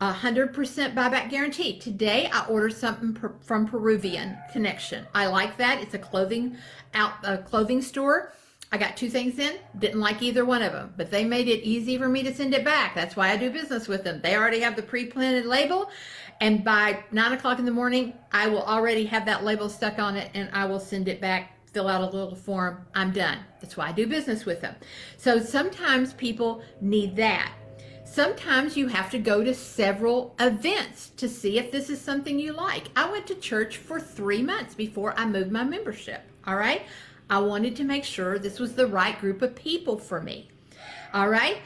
[0.00, 0.54] 100%
[0.94, 1.80] buyback guarantee.
[1.80, 5.04] Today I ordered something per, from Peruvian Connection.
[5.16, 5.82] I like that.
[5.82, 6.56] It's a clothing
[6.94, 8.34] out a clothing store.
[8.70, 11.66] I got two things in, didn't like either one of them, but they made it
[11.66, 12.94] easy for me to send it back.
[12.94, 14.20] That's why I do business with them.
[14.22, 15.90] They already have the pre-planted label,
[16.40, 20.16] and by nine o'clock in the morning, I will already have that label stuck on
[20.16, 23.38] it, and I will send it back fill out a little form, I'm done.
[23.60, 24.74] That's why I do business with them.
[25.16, 27.52] So sometimes people need that.
[28.04, 32.52] Sometimes you have to go to several events to see if this is something you
[32.52, 32.84] like.
[32.96, 36.22] I went to church for three months before I moved my membership.
[36.46, 36.82] All right.
[37.30, 40.48] I wanted to make sure this was the right group of people for me.
[41.12, 41.58] All right.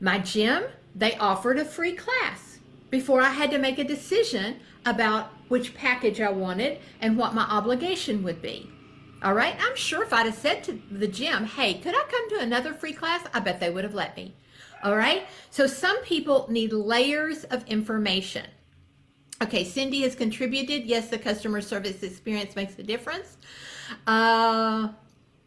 [0.00, 0.64] My gym,
[0.96, 2.58] they offered a free class
[2.90, 7.44] before I had to make a decision about which package I wanted and what my
[7.44, 8.70] obligation would be.
[9.24, 9.56] All right.
[9.58, 12.74] I'm sure if I'd have said to the gym, hey, could I come to another
[12.74, 13.26] free class?
[13.32, 14.34] I bet they would have let me.
[14.82, 15.26] All right.
[15.50, 18.44] So some people need layers of information.
[19.42, 20.84] Okay, Cindy has contributed.
[20.84, 23.38] Yes, the customer service experience makes a difference.
[24.06, 24.88] Uh,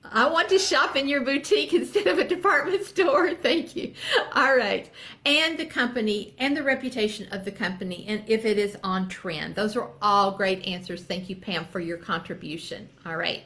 [0.03, 3.33] I want to shop in your boutique instead of a department store.
[3.41, 3.93] Thank you.
[4.33, 4.89] All right.
[5.23, 9.53] And the company and the reputation of the company and if it is on trend.
[9.53, 11.03] Those are all great answers.
[11.03, 12.89] Thank you, Pam, for your contribution.
[13.05, 13.43] All right.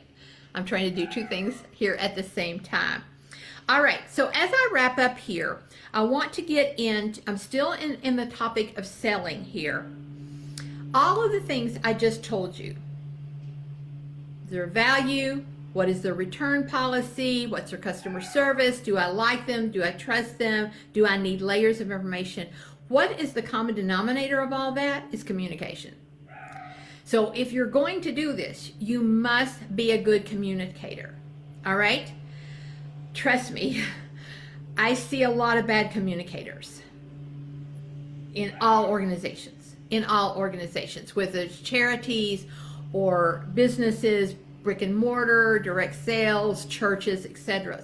[0.53, 3.03] I'm trying to do two things here at the same time.
[3.69, 5.59] All right, so as I wrap up here,
[5.93, 9.85] I want to get in, I'm still in, in the topic of selling here.
[10.93, 12.75] All of the things I just told you,
[14.49, 15.45] their value?
[15.71, 17.47] What is their return policy?
[17.47, 18.79] What's their customer service?
[18.79, 19.71] Do I like them?
[19.71, 20.71] Do I trust them?
[20.91, 22.49] Do I need layers of information?
[22.89, 25.05] What is the common denominator of all that?
[25.13, 25.95] Is communication.
[27.11, 31.13] So if you're going to do this, you must be a good communicator.
[31.65, 32.09] All right?
[33.13, 33.83] Trust me,
[34.77, 36.81] I see a lot of bad communicators
[38.33, 42.45] in all organizations, in all organizations, whether it's charities
[42.93, 44.33] or businesses,
[44.63, 47.83] brick and mortar, direct sales, churches, etc.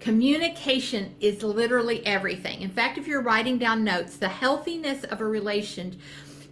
[0.00, 2.60] Communication is literally everything.
[2.60, 5.98] In fact, if you're writing down notes, the healthiness of a relation,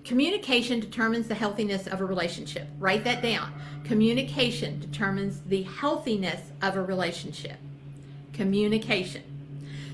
[0.05, 2.68] communication determines the healthiness of a relationship.
[2.78, 3.52] Write that down.
[3.84, 7.57] Communication determines the healthiness of a relationship.
[8.32, 9.22] Communication.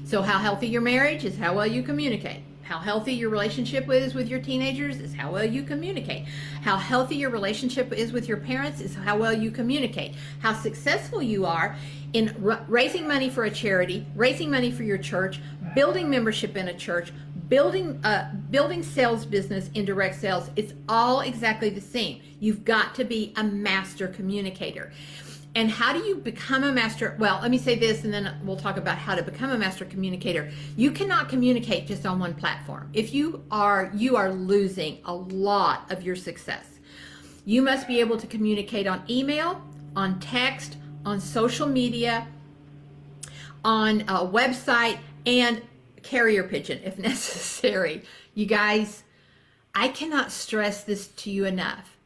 [0.04, 2.42] So, how healthy your marriage is how well you communicate.
[2.62, 6.26] How healthy your relationship is with your teenagers is how well you communicate.
[6.62, 10.14] How healthy your relationship is with your parents is how well you communicate.
[10.38, 11.76] How successful you are
[12.12, 12.34] in
[12.68, 15.40] raising money for a charity, raising money for your church,
[15.74, 17.12] building membership in a church,
[17.50, 20.48] building uh, building sales business in direct sales.
[20.56, 22.22] It's all exactly the same.
[22.38, 24.92] You've got to be a master communicator.
[25.56, 27.16] And how do you become a master?
[27.18, 29.84] Well, let me say this and then we'll talk about how to become a master
[29.84, 30.48] communicator.
[30.76, 32.88] You cannot communicate just on one platform.
[32.92, 36.66] If you are, you are losing a lot of your success.
[37.44, 39.60] You must be able to communicate on email,
[39.96, 42.28] on text, on social media,
[43.64, 45.60] on a website, and
[46.02, 48.02] carrier pigeon if necessary.
[48.34, 49.02] You guys,
[49.74, 51.96] I cannot stress this to you enough.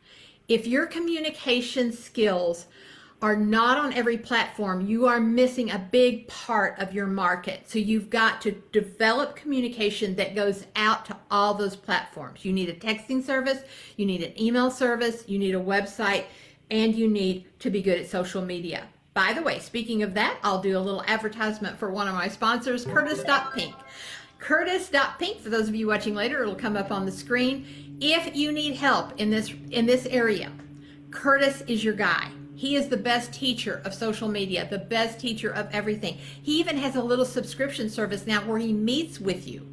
[0.49, 2.67] If your communication skills
[3.23, 7.63] are not on every platform, you are missing a big part of your market.
[7.67, 12.45] So you've got to develop communication that goes out to all those platforms.
[12.45, 13.61] You need a texting service,
[13.97, 16.25] you need an email service, you need a website,
[16.71, 18.87] and you need to be good at social media.
[19.15, 22.27] By the way, speaking of that, I'll do a little advertisement for one of my
[22.27, 23.73] sponsors, Curtis.pink.
[24.41, 27.97] Curtis.pink, for those of you watching later, it'll come up on the screen.
[28.01, 30.51] If you need help in this in this area,
[31.13, 32.29] Curtis is your guy.
[32.57, 36.19] He is the best teacher of social media, the best teacher of everything.
[36.43, 39.69] He even has a little subscription service now where he meets with you.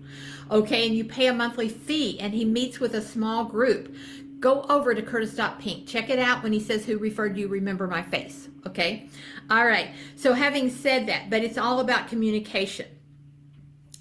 [0.51, 3.95] Okay, and you pay a monthly fee and he meets with a small group.
[4.41, 5.87] Go over to Curtis.pink.
[5.87, 8.49] Check it out when he says who referred you, remember my face.
[8.67, 9.07] Okay?
[9.49, 9.91] All right.
[10.15, 12.87] So having said that, but it's all about communication.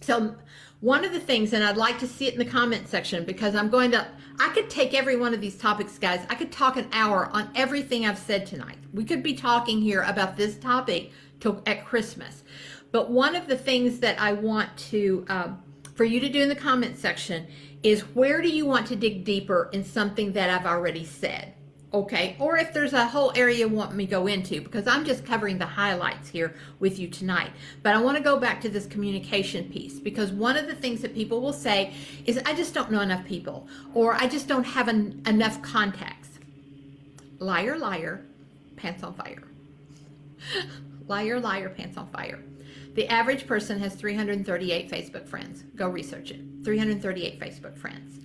[0.01, 0.35] So
[0.81, 3.55] one of the things, and I'd like to see it in the comment section because
[3.55, 4.07] I'm going to
[4.41, 6.25] I could take every one of these topics, guys.
[6.31, 8.79] I could talk an hour on everything I've said tonight.
[8.95, 12.43] We could be talking here about this topic till at Christmas.
[12.91, 15.63] But one of the things that I want to um,
[15.95, 17.47] for you to do in the comment section
[17.83, 21.55] is where do you want to dig deeper in something that I've already said?
[21.93, 22.37] okay?
[22.39, 25.25] Or if there's a whole area you want me to go into because i'm just
[25.25, 27.51] covering the highlights here with you tonight.
[27.83, 31.03] But i want to go back to this communication piece because one of the things
[31.03, 31.93] that people will say
[32.27, 36.29] is i just don't know enough people or i just don't have an, enough contacts
[37.39, 38.25] liar liar
[38.77, 39.43] pants on fire.
[41.07, 42.39] Liar liar pants on fire.
[42.95, 45.65] The average person has 338 facebook friends.
[45.75, 48.21] Go research it 338 facebook friends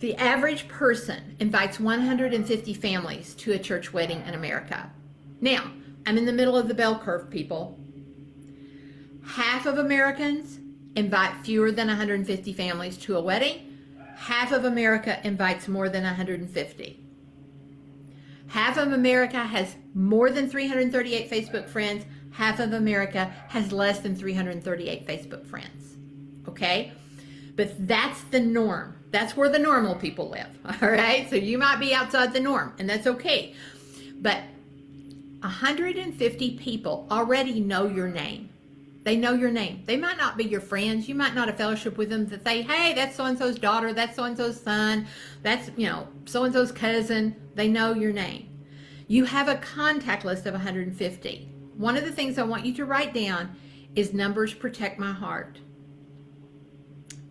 [0.00, 4.90] the average person invites 150 families to a church wedding in America.
[5.42, 5.70] Now,
[6.06, 7.78] I'm in the middle of the bell curve, people.
[9.22, 10.58] Half of Americans
[10.96, 13.76] invite fewer than 150 families to a wedding.
[14.16, 17.00] Half of America invites more than 150.
[18.46, 22.06] Half of America has more than 338 Facebook friends.
[22.32, 25.96] Half of America has less than 338 Facebook friends.
[26.48, 26.92] Okay?
[27.56, 28.96] But that's the norm.
[29.10, 30.48] That's where the normal people live.
[30.82, 31.28] All right.
[31.28, 33.54] So you might be outside the norm, and that's okay.
[34.20, 34.42] But
[35.40, 38.50] 150 people already know your name.
[39.02, 39.82] They know your name.
[39.86, 41.08] They might not be your friends.
[41.08, 43.94] You might not have fellowship with them that they, hey, that's so and so's daughter,
[43.94, 45.06] that's so and so's son,
[45.42, 47.34] that's, you know, so and so's cousin.
[47.54, 48.48] They know your name.
[49.08, 51.48] You have a contact list of 150.
[51.76, 53.56] One of the things I want you to write down
[53.96, 55.58] is numbers protect my heart.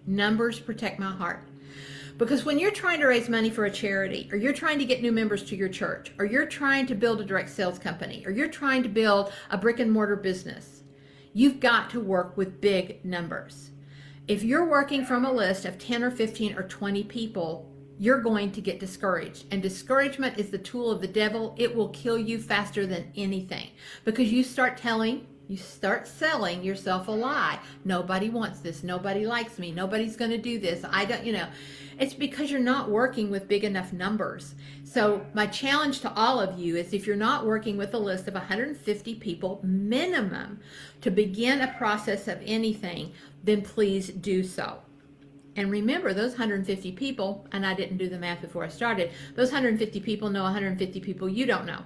[0.09, 1.47] Numbers protect my heart.
[2.17, 5.03] Because when you're trying to raise money for a charity, or you're trying to get
[5.03, 8.31] new members to your church, or you're trying to build a direct sales company, or
[8.31, 10.81] you're trying to build a brick and mortar business,
[11.31, 13.69] you've got to work with big numbers.
[14.27, 18.51] If you're working from a list of 10 or 15 or 20 people, you're going
[18.53, 19.45] to get discouraged.
[19.51, 21.53] And discouragement is the tool of the devil.
[21.55, 23.67] It will kill you faster than anything
[24.05, 27.57] because you start telling You start selling yourself a lie.
[27.83, 28.83] Nobody wants this.
[28.83, 29.71] Nobody likes me.
[29.71, 30.85] Nobody's going to do this.
[30.87, 31.47] I don't, you know.
[31.97, 34.53] It's because you're not working with big enough numbers.
[34.83, 38.27] So, my challenge to all of you is if you're not working with a list
[38.27, 40.59] of 150 people minimum
[41.01, 44.77] to begin a process of anything, then please do so.
[45.55, 49.51] And remember, those 150 people, and I didn't do the math before I started, those
[49.51, 51.81] 150 people know 150 people you don't know.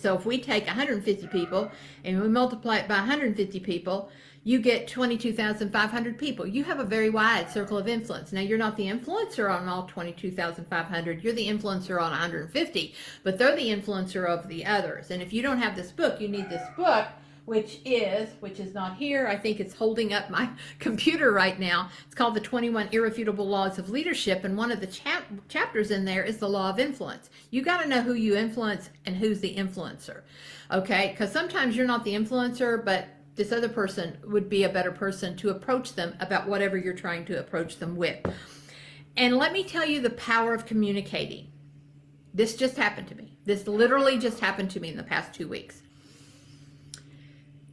[0.00, 1.70] So if we take 150 people
[2.04, 4.10] and we multiply it by 150 people,
[4.42, 6.46] you get 22,500 people.
[6.46, 8.32] You have a very wide circle of influence.
[8.32, 11.22] Now, you're not the influencer on all 22,500.
[11.22, 15.10] You're the influencer on 150, but they're the influencer of the others.
[15.10, 17.06] And if you don't have this book, you need this book
[17.50, 19.26] which is, which is not here.
[19.26, 20.48] I think it's holding up my
[20.78, 21.90] computer right now.
[22.06, 24.44] It's called The 21 Irrefutable Laws of Leadership.
[24.44, 27.28] And one of the chap- chapters in there is the law of influence.
[27.50, 30.20] You got to know who you influence and who's the influencer.
[30.70, 31.08] Okay.
[31.10, 35.36] Because sometimes you're not the influencer, but this other person would be a better person
[35.38, 38.24] to approach them about whatever you're trying to approach them with.
[39.16, 41.50] And let me tell you the power of communicating.
[42.32, 43.38] This just happened to me.
[43.44, 45.82] This literally just happened to me in the past two weeks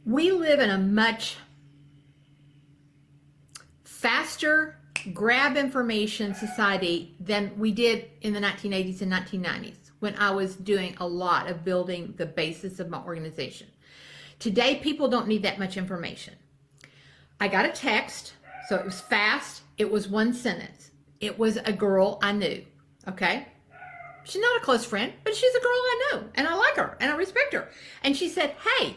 [0.08, 1.36] we live in a much
[3.84, 4.80] faster
[5.12, 10.96] grab information society than we did in the 1980s and 1990s when I was doing
[10.98, 13.66] a lot of building the basis of my organization.
[14.38, 16.34] Today, people don't need that much information.
[17.38, 18.32] I got a text,
[18.68, 19.62] so it was fast.
[19.76, 20.90] It was one sentence.
[21.20, 22.64] It was a girl I knew.
[23.08, 23.46] Okay.
[24.24, 26.96] She's not a close friend, but she's a girl I know, and I like her,
[26.98, 27.68] and I respect her.
[28.02, 28.96] And she said, Hey,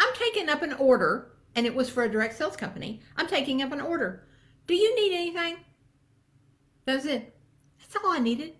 [0.00, 3.00] I'm taking up an order, and it was for a direct sales company.
[3.16, 4.26] I'm taking up an order.
[4.66, 5.58] Do you need anything?
[6.86, 7.36] That's it.
[7.78, 8.54] That's all I needed.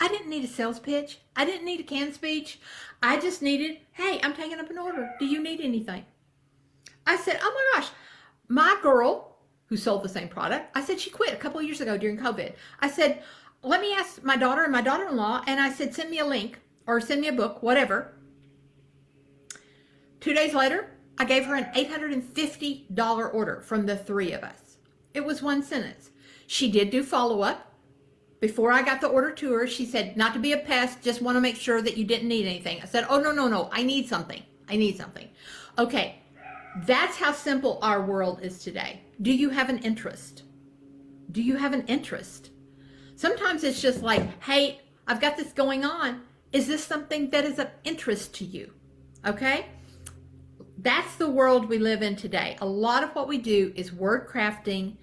[0.00, 1.18] I didn't need a sales pitch.
[1.34, 2.60] I didn't need a canned speech.
[3.02, 5.10] I just needed, hey, I'm taking up an order.
[5.18, 6.04] Do you need anything?
[7.06, 7.90] I said, oh my gosh,
[8.48, 11.98] my girl who sold the same product, I said she quit a couple years ago
[11.98, 12.54] during COVID.
[12.80, 13.22] I said,
[13.62, 16.20] let me ask my daughter and my daughter in law, and I said, send me
[16.20, 18.14] a link or send me a book, whatever.
[20.26, 24.78] Two days later, I gave her an $850 order from the three of us.
[25.14, 26.10] It was one sentence.
[26.48, 27.72] She did do follow up.
[28.40, 31.22] Before I got the order to her, she said, Not to be a pest, just
[31.22, 32.82] want to make sure that you didn't need anything.
[32.82, 34.42] I said, Oh, no, no, no, I need something.
[34.68, 35.28] I need something.
[35.78, 36.16] Okay,
[36.78, 39.02] that's how simple our world is today.
[39.22, 40.42] Do you have an interest?
[41.30, 42.50] Do you have an interest?
[43.14, 46.22] Sometimes it's just like, Hey, I've got this going on.
[46.52, 48.72] Is this something that is of interest to you?
[49.24, 49.66] Okay?
[50.86, 52.56] That's the world we live in today.
[52.60, 54.94] A lot of what we do is word crafting.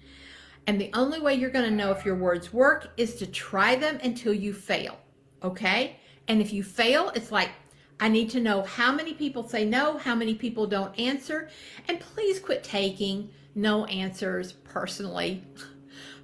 [0.66, 3.76] And the only way you're going to know if your words work is to try
[3.76, 4.98] them until you fail.
[5.42, 5.96] Okay?
[6.26, 7.50] And if you fail, it's like,
[8.00, 11.50] I need to know how many people say no, how many people don't answer.
[11.86, 15.44] And please quit taking no answers personally.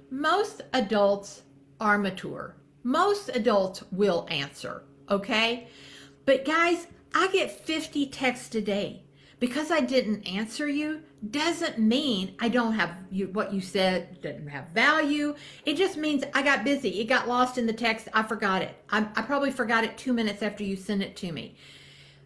[0.09, 1.43] Most adults
[1.79, 2.55] are mature.
[2.81, 4.85] Most adults will answer.
[5.07, 5.67] Okay?
[6.25, 9.03] But guys, I get 50 texts a day
[9.41, 14.47] because I didn't answer you doesn't mean I don't have you, what you said didn't
[14.47, 15.33] have value.
[15.65, 17.01] It just means I got busy.
[17.01, 18.07] It got lost in the text.
[18.13, 18.75] I forgot it.
[18.91, 21.55] I, I probably forgot it two minutes after you sent it to me.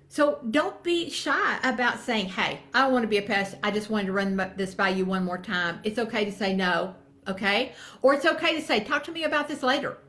[0.09, 3.55] So don't be shy about saying, hey, I want to be a pest.
[3.63, 5.79] I just wanted to run this by you one more time.
[5.85, 6.95] It's okay to say no.
[7.29, 7.71] Okay.
[8.01, 9.99] Or it's okay to say, talk to me about this later.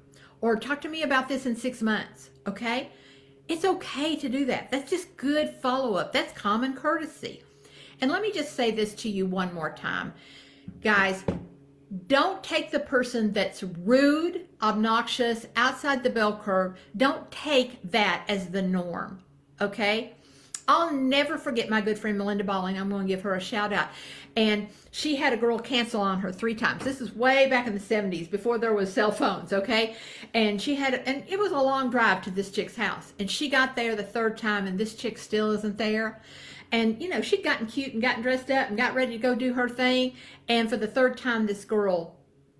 [0.41, 2.31] Or talk to me about this in six months.
[2.49, 2.91] Okay.
[3.49, 4.71] It's okay to do that.
[4.71, 6.13] That's just good follow up.
[6.13, 7.43] That's common courtesy.
[8.01, 10.13] And let me just say this to you one more time.
[10.83, 11.25] Guys,
[12.09, 18.49] don't take the person that's rude, obnoxious, outside the bell curve, don't take that as
[18.49, 19.23] the norm.
[19.61, 20.16] Okay?
[20.69, 22.79] I'll never forget my good friend Melinda Balling.
[22.79, 23.89] I'm going to give her a shout out.
[24.35, 26.85] And she had a girl cancel on her three times.
[26.85, 29.97] This is way back in the 70s before there was cell phones, okay?
[30.35, 33.13] And she had, and it was a long drive to this chick's house.
[33.19, 36.21] And she got there the third time, and this chick still isn't there.
[36.73, 39.35] And, you know, she'd gotten cute and gotten dressed up and got ready to go
[39.35, 40.15] do her thing.
[40.49, 42.17] And for the third time, this girl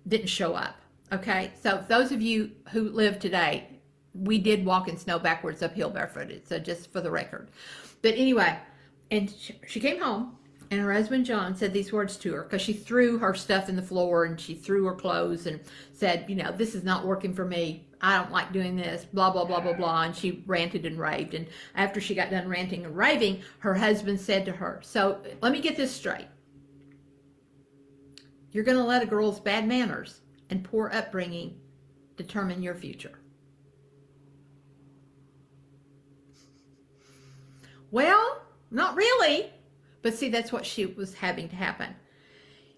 [0.07, 0.75] didn't show up,
[1.11, 1.51] okay?
[1.61, 3.67] So, those of you who live today,
[4.13, 6.47] we did walk in snow backwards uphill barefooted.
[6.47, 7.49] So, just for the record.
[8.07, 8.57] But anyway,
[9.11, 9.33] and
[9.67, 10.37] she came home
[10.71, 13.75] and her husband John said these words to her because she threw her stuff in
[13.75, 15.59] the floor and she threw her clothes and
[15.91, 17.85] said, you know, this is not working for me.
[17.99, 20.03] I don't like doing this, blah, blah, blah, blah, blah.
[20.03, 21.33] And she ranted and raved.
[21.33, 25.51] And after she got done ranting and raving, her husband said to her, So let
[25.51, 26.27] me get this straight.
[28.53, 31.59] You're going to let a girl's bad manners and poor upbringing
[32.15, 33.16] determine your future.
[37.91, 39.51] Well, not really.
[40.01, 41.95] But see, that's what she was having to happen.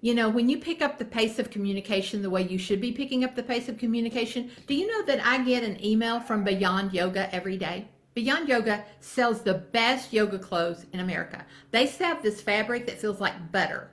[0.01, 2.93] You know, when you pick up the pace of communication the way you should be
[2.93, 6.45] picking up the pace of communication, do you know that I get an email from
[6.45, 7.89] Beyond Yoga every day?
[8.13, 11.45] Beyond Yoga sells the best yoga clothes in America.
[11.71, 13.91] They sell this fabric that feels like butter.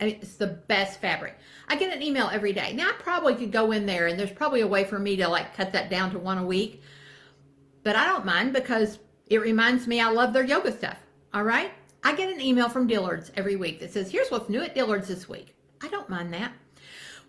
[0.00, 1.38] I mean, it's the best fabric.
[1.68, 2.72] I get an email every day.
[2.72, 5.28] Now, I probably could go in there and there's probably a way for me to
[5.28, 6.82] like cut that down to one a week,
[7.82, 8.98] but I don't mind because
[9.30, 10.98] it reminds me I love their yoga stuff.
[11.32, 11.72] All right.
[12.02, 15.08] I get an email from Dillard's every week that says, here's what's new at Dillard's
[15.08, 15.54] this week.
[15.80, 16.52] I don't mind that.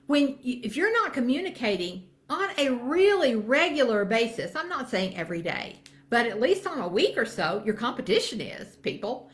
[0.08, 5.42] When, you, if you're not communicating on a really regular basis, I'm not saying every
[5.42, 5.80] day,
[6.10, 9.30] but at least on a week or so, your competition is people.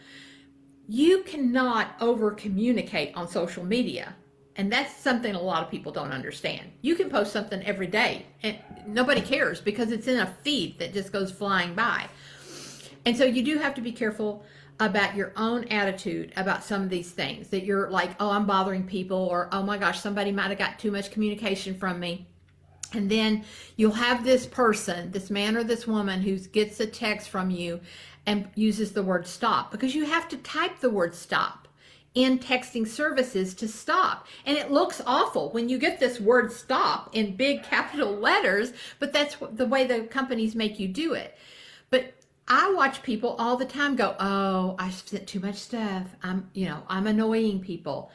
[0.88, 4.15] You cannot over communicate on social media.
[4.57, 6.72] And that's something a lot of people don't understand.
[6.82, 8.57] You can post something every day and
[8.88, 12.09] nobody cares because it's in a feed that just goes flying by.
[13.08, 14.43] And so you do have to be careful
[14.82, 18.84] about your own attitude about some of these things that you're like, oh, I'm bothering
[18.84, 22.28] people, or oh my gosh, somebody might have got too much communication from me.
[22.91, 23.45] And then
[23.78, 27.80] you'll have this person, this man or this woman who gets a text from you
[28.26, 31.70] and uses the word stop because you have to type the word stop
[32.14, 34.28] in texting services to stop.
[34.45, 39.14] And it looks awful when you get this word stop in big capital letters, but
[39.14, 41.38] that's the way the companies make you do it.
[42.47, 46.07] I watch people all the time go, "Oh, I sent too much stuff.
[46.23, 48.11] I'm, you know, I'm annoying people."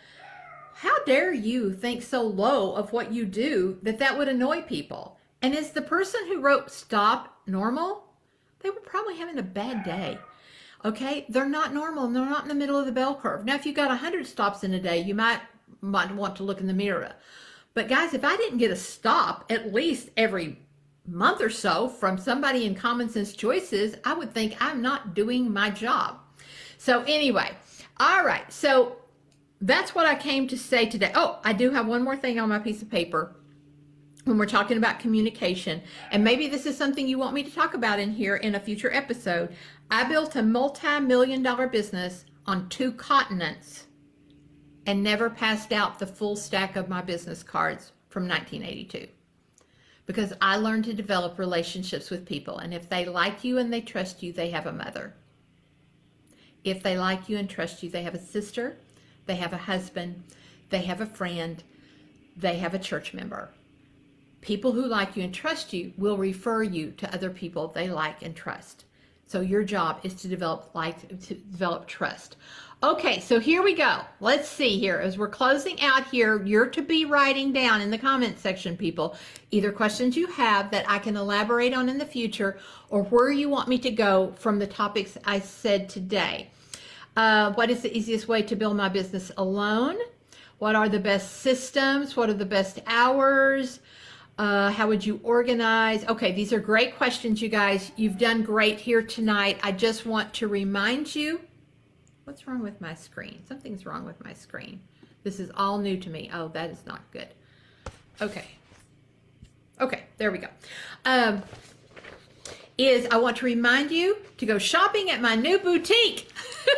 [0.75, 5.19] How dare you think so low of what you do that that would annoy people?
[5.41, 8.05] And is the person who wrote stop normal?
[8.61, 10.19] They were probably having a bad day.
[10.85, 12.05] Okay, they're not normal.
[12.05, 13.45] and They're not in the middle of the bell curve.
[13.45, 15.41] Now, if you got 100 stops in a day, you might
[15.81, 17.13] might want to look in the mirror.
[17.75, 20.59] But guys, if I didn't get a stop at least every
[21.07, 25.53] month or so from somebody in Common Sense Choices, I would think I'm not doing
[25.53, 26.19] my job.
[26.79, 27.51] So, anyway,
[27.99, 28.51] all right.
[28.53, 28.97] So,
[29.61, 31.13] that's what I came to say today.
[31.15, 33.37] Oh, I do have one more thing on my piece of paper
[34.25, 35.83] when we're talking about communication.
[36.11, 38.61] And maybe this is something you want me to talk about in here in a
[38.61, 39.55] future episode.
[39.91, 43.87] I built a multi million dollar business on two continents
[44.87, 49.07] and never passed out the full stack of my business cards from 1982
[50.07, 52.59] because I learned to develop relationships with people.
[52.59, 55.15] And if they like you and they trust you, they have a mother.
[56.65, 58.77] If they like you and trust you, they have a sister,
[59.27, 60.23] they have a husband,
[60.71, 61.63] they have a friend,
[62.37, 63.51] they have a church member.
[64.41, 68.23] People who like you and trust you will refer you to other people they like
[68.23, 68.85] and trust.
[69.27, 72.37] So your job is to develop like to develop trust.
[72.85, 74.01] Okay, so here we go.
[74.19, 74.97] Let's see here.
[74.97, 79.15] As we're closing out here, you're to be writing down in the comment section, people,
[79.53, 82.59] either questions you have that I can elaborate on in the future
[82.91, 86.51] or where you want me to go from the topics I said today.
[87.17, 89.97] Uh, what is the easiest way to build my business alone?
[90.59, 92.17] What are the best systems?
[92.17, 93.79] What are the best hours?
[94.39, 96.05] Uh, how would you organize?
[96.07, 97.93] Okay, these are great questions, you guys.
[97.95, 99.61] You've done great here tonight.
[99.63, 101.41] I just want to remind you
[102.33, 103.43] What's wrong with my screen?
[103.47, 104.81] Something's wrong with my screen.
[105.23, 106.31] This is all new to me.
[106.33, 107.29] Oh, that is not good.
[108.23, 108.47] Okay.
[109.79, 110.49] Okay, there we go.
[111.05, 111.43] Um,
[112.79, 116.33] is I want to remind you to go shopping at my new boutique,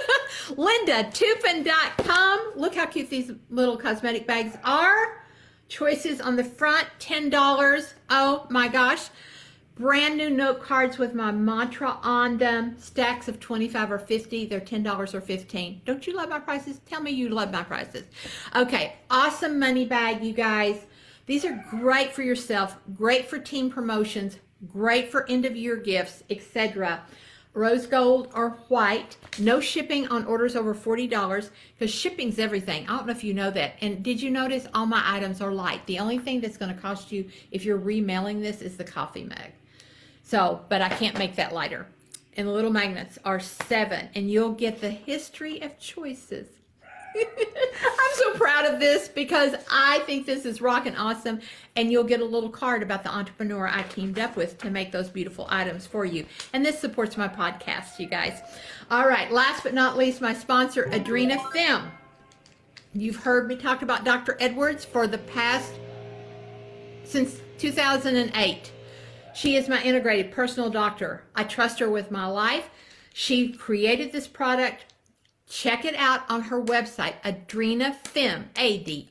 [0.48, 2.52] lindatoupin.com.
[2.56, 5.24] Look how cute these little cosmetic bags are.
[5.68, 7.92] Choices on the front, $10.
[8.10, 9.08] Oh my gosh
[9.76, 12.78] brand new note cards with my mantra on them.
[12.78, 16.80] Stacks of 25 or 50 they're $10 or 15 don't you love my prices?
[16.86, 18.04] Tell me you love my prices.
[18.54, 20.86] Okay awesome money bag you guys.
[21.26, 24.38] These are great for yourself great for team promotions
[24.72, 27.02] great for end of year gifts etc
[27.52, 32.84] rose gold or white no shipping on orders over $40 because shipping's everything.
[32.88, 33.74] I don't know if you know that.
[33.80, 35.84] And did you notice all my items are light?
[35.86, 39.24] The only thing that's going to cost you if you're remailing this is the coffee
[39.24, 39.50] mug
[40.24, 41.86] so, but I can't make that lighter.
[42.36, 46.48] And the little magnets are seven, and you'll get the history of choices.
[47.16, 51.40] I'm so proud of this because I think this is rocking awesome.
[51.76, 54.90] And you'll get a little card about the entrepreneur I teamed up with to make
[54.90, 56.26] those beautiful items for you.
[56.52, 58.40] And this supports my podcast, you guys.
[58.90, 61.92] All right, last but not least, my sponsor, Adrena Fem.
[62.94, 64.36] You've heard me talk about Dr.
[64.40, 65.72] Edwards for the past,
[67.04, 68.72] since 2008.
[69.34, 71.24] She is my integrated personal doctor.
[71.34, 72.70] I trust her with my life.
[73.12, 74.86] She created this product.
[75.48, 79.04] Check it out on her website, adrenafem, A-D-R-E-N-A-F-E-M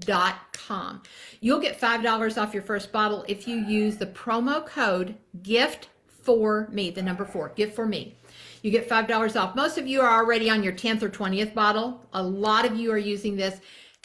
[0.00, 1.02] dot com.
[1.40, 5.88] You'll get $5 off your first bottle if you use the promo code gift
[6.22, 8.16] for me, the number four, gift for me.
[8.62, 9.54] You get $5 off.
[9.54, 12.04] Most of you are already on your 10th or 20th bottle.
[12.12, 13.60] A lot of you are using this.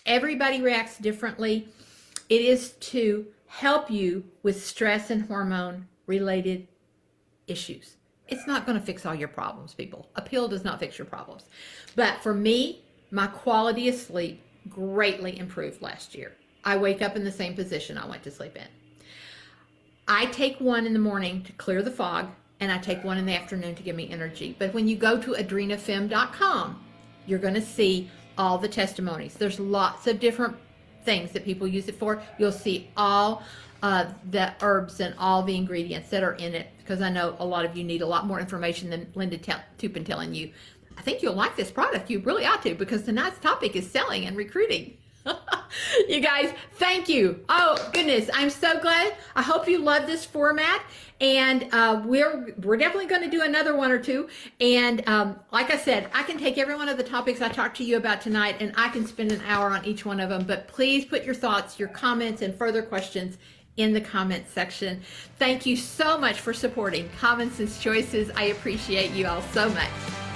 [0.05, 1.67] Everybody reacts differently.
[2.29, 6.67] It is to help you with stress and hormone related
[7.47, 7.95] issues.
[8.27, 10.07] It's not going to fix all your problems, people.
[10.15, 11.45] A pill does not fix your problems.
[11.95, 16.33] But for me, my quality of sleep greatly improved last year.
[16.63, 18.67] I wake up in the same position I went to sleep in.
[20.07, 22.29] I take one in the morning to clear the fog,
[22.59, 24.55] and I take one in the afternoon to give me energy.
[24.59, 26.83] But when you go to adrenafem.com,
[27.25, 29.33] you're going to see all the testimonies.
[29.33, 30.55] There's lots of different
[31.03, 32.21] things that people use it for.
[32.37, 33.43] You'll see all
[33.81, 37.45] uh, the herbs and all the ingredients that are in it because I know a
[37.45, 39.39] lot of you need a lot more information than Linda
[39.77, 40.51] Toupin telling you.
[40.97, 42.09] I think you'll like this product.
[42.09, 44.97] You really ought to because tonight's topic is selling and recruiting.
[46.07, 47.43] you guys, thank you.
[47.49, 49.15] Oh goodness, I'm so glad.
[49.35, 50.81] I hope you love this format,
[51.21, 54.29] and uh, we're we're definitely going to do another one or two.
[54.59, 57.77] And um, like I said, I can take every one of the topics I talked
[57.77, 60.43] to you about tonight, and I can spend an hour on each one of them.
[60.43, 63.37] But please put your thoughts, your comments, and further questions
[63.77, 65.01] in the comments section.
[65.37, 68.29] Thank you so much for supporting Common Sense Choices.
[68.35, 70.28] I appreciate you all so much.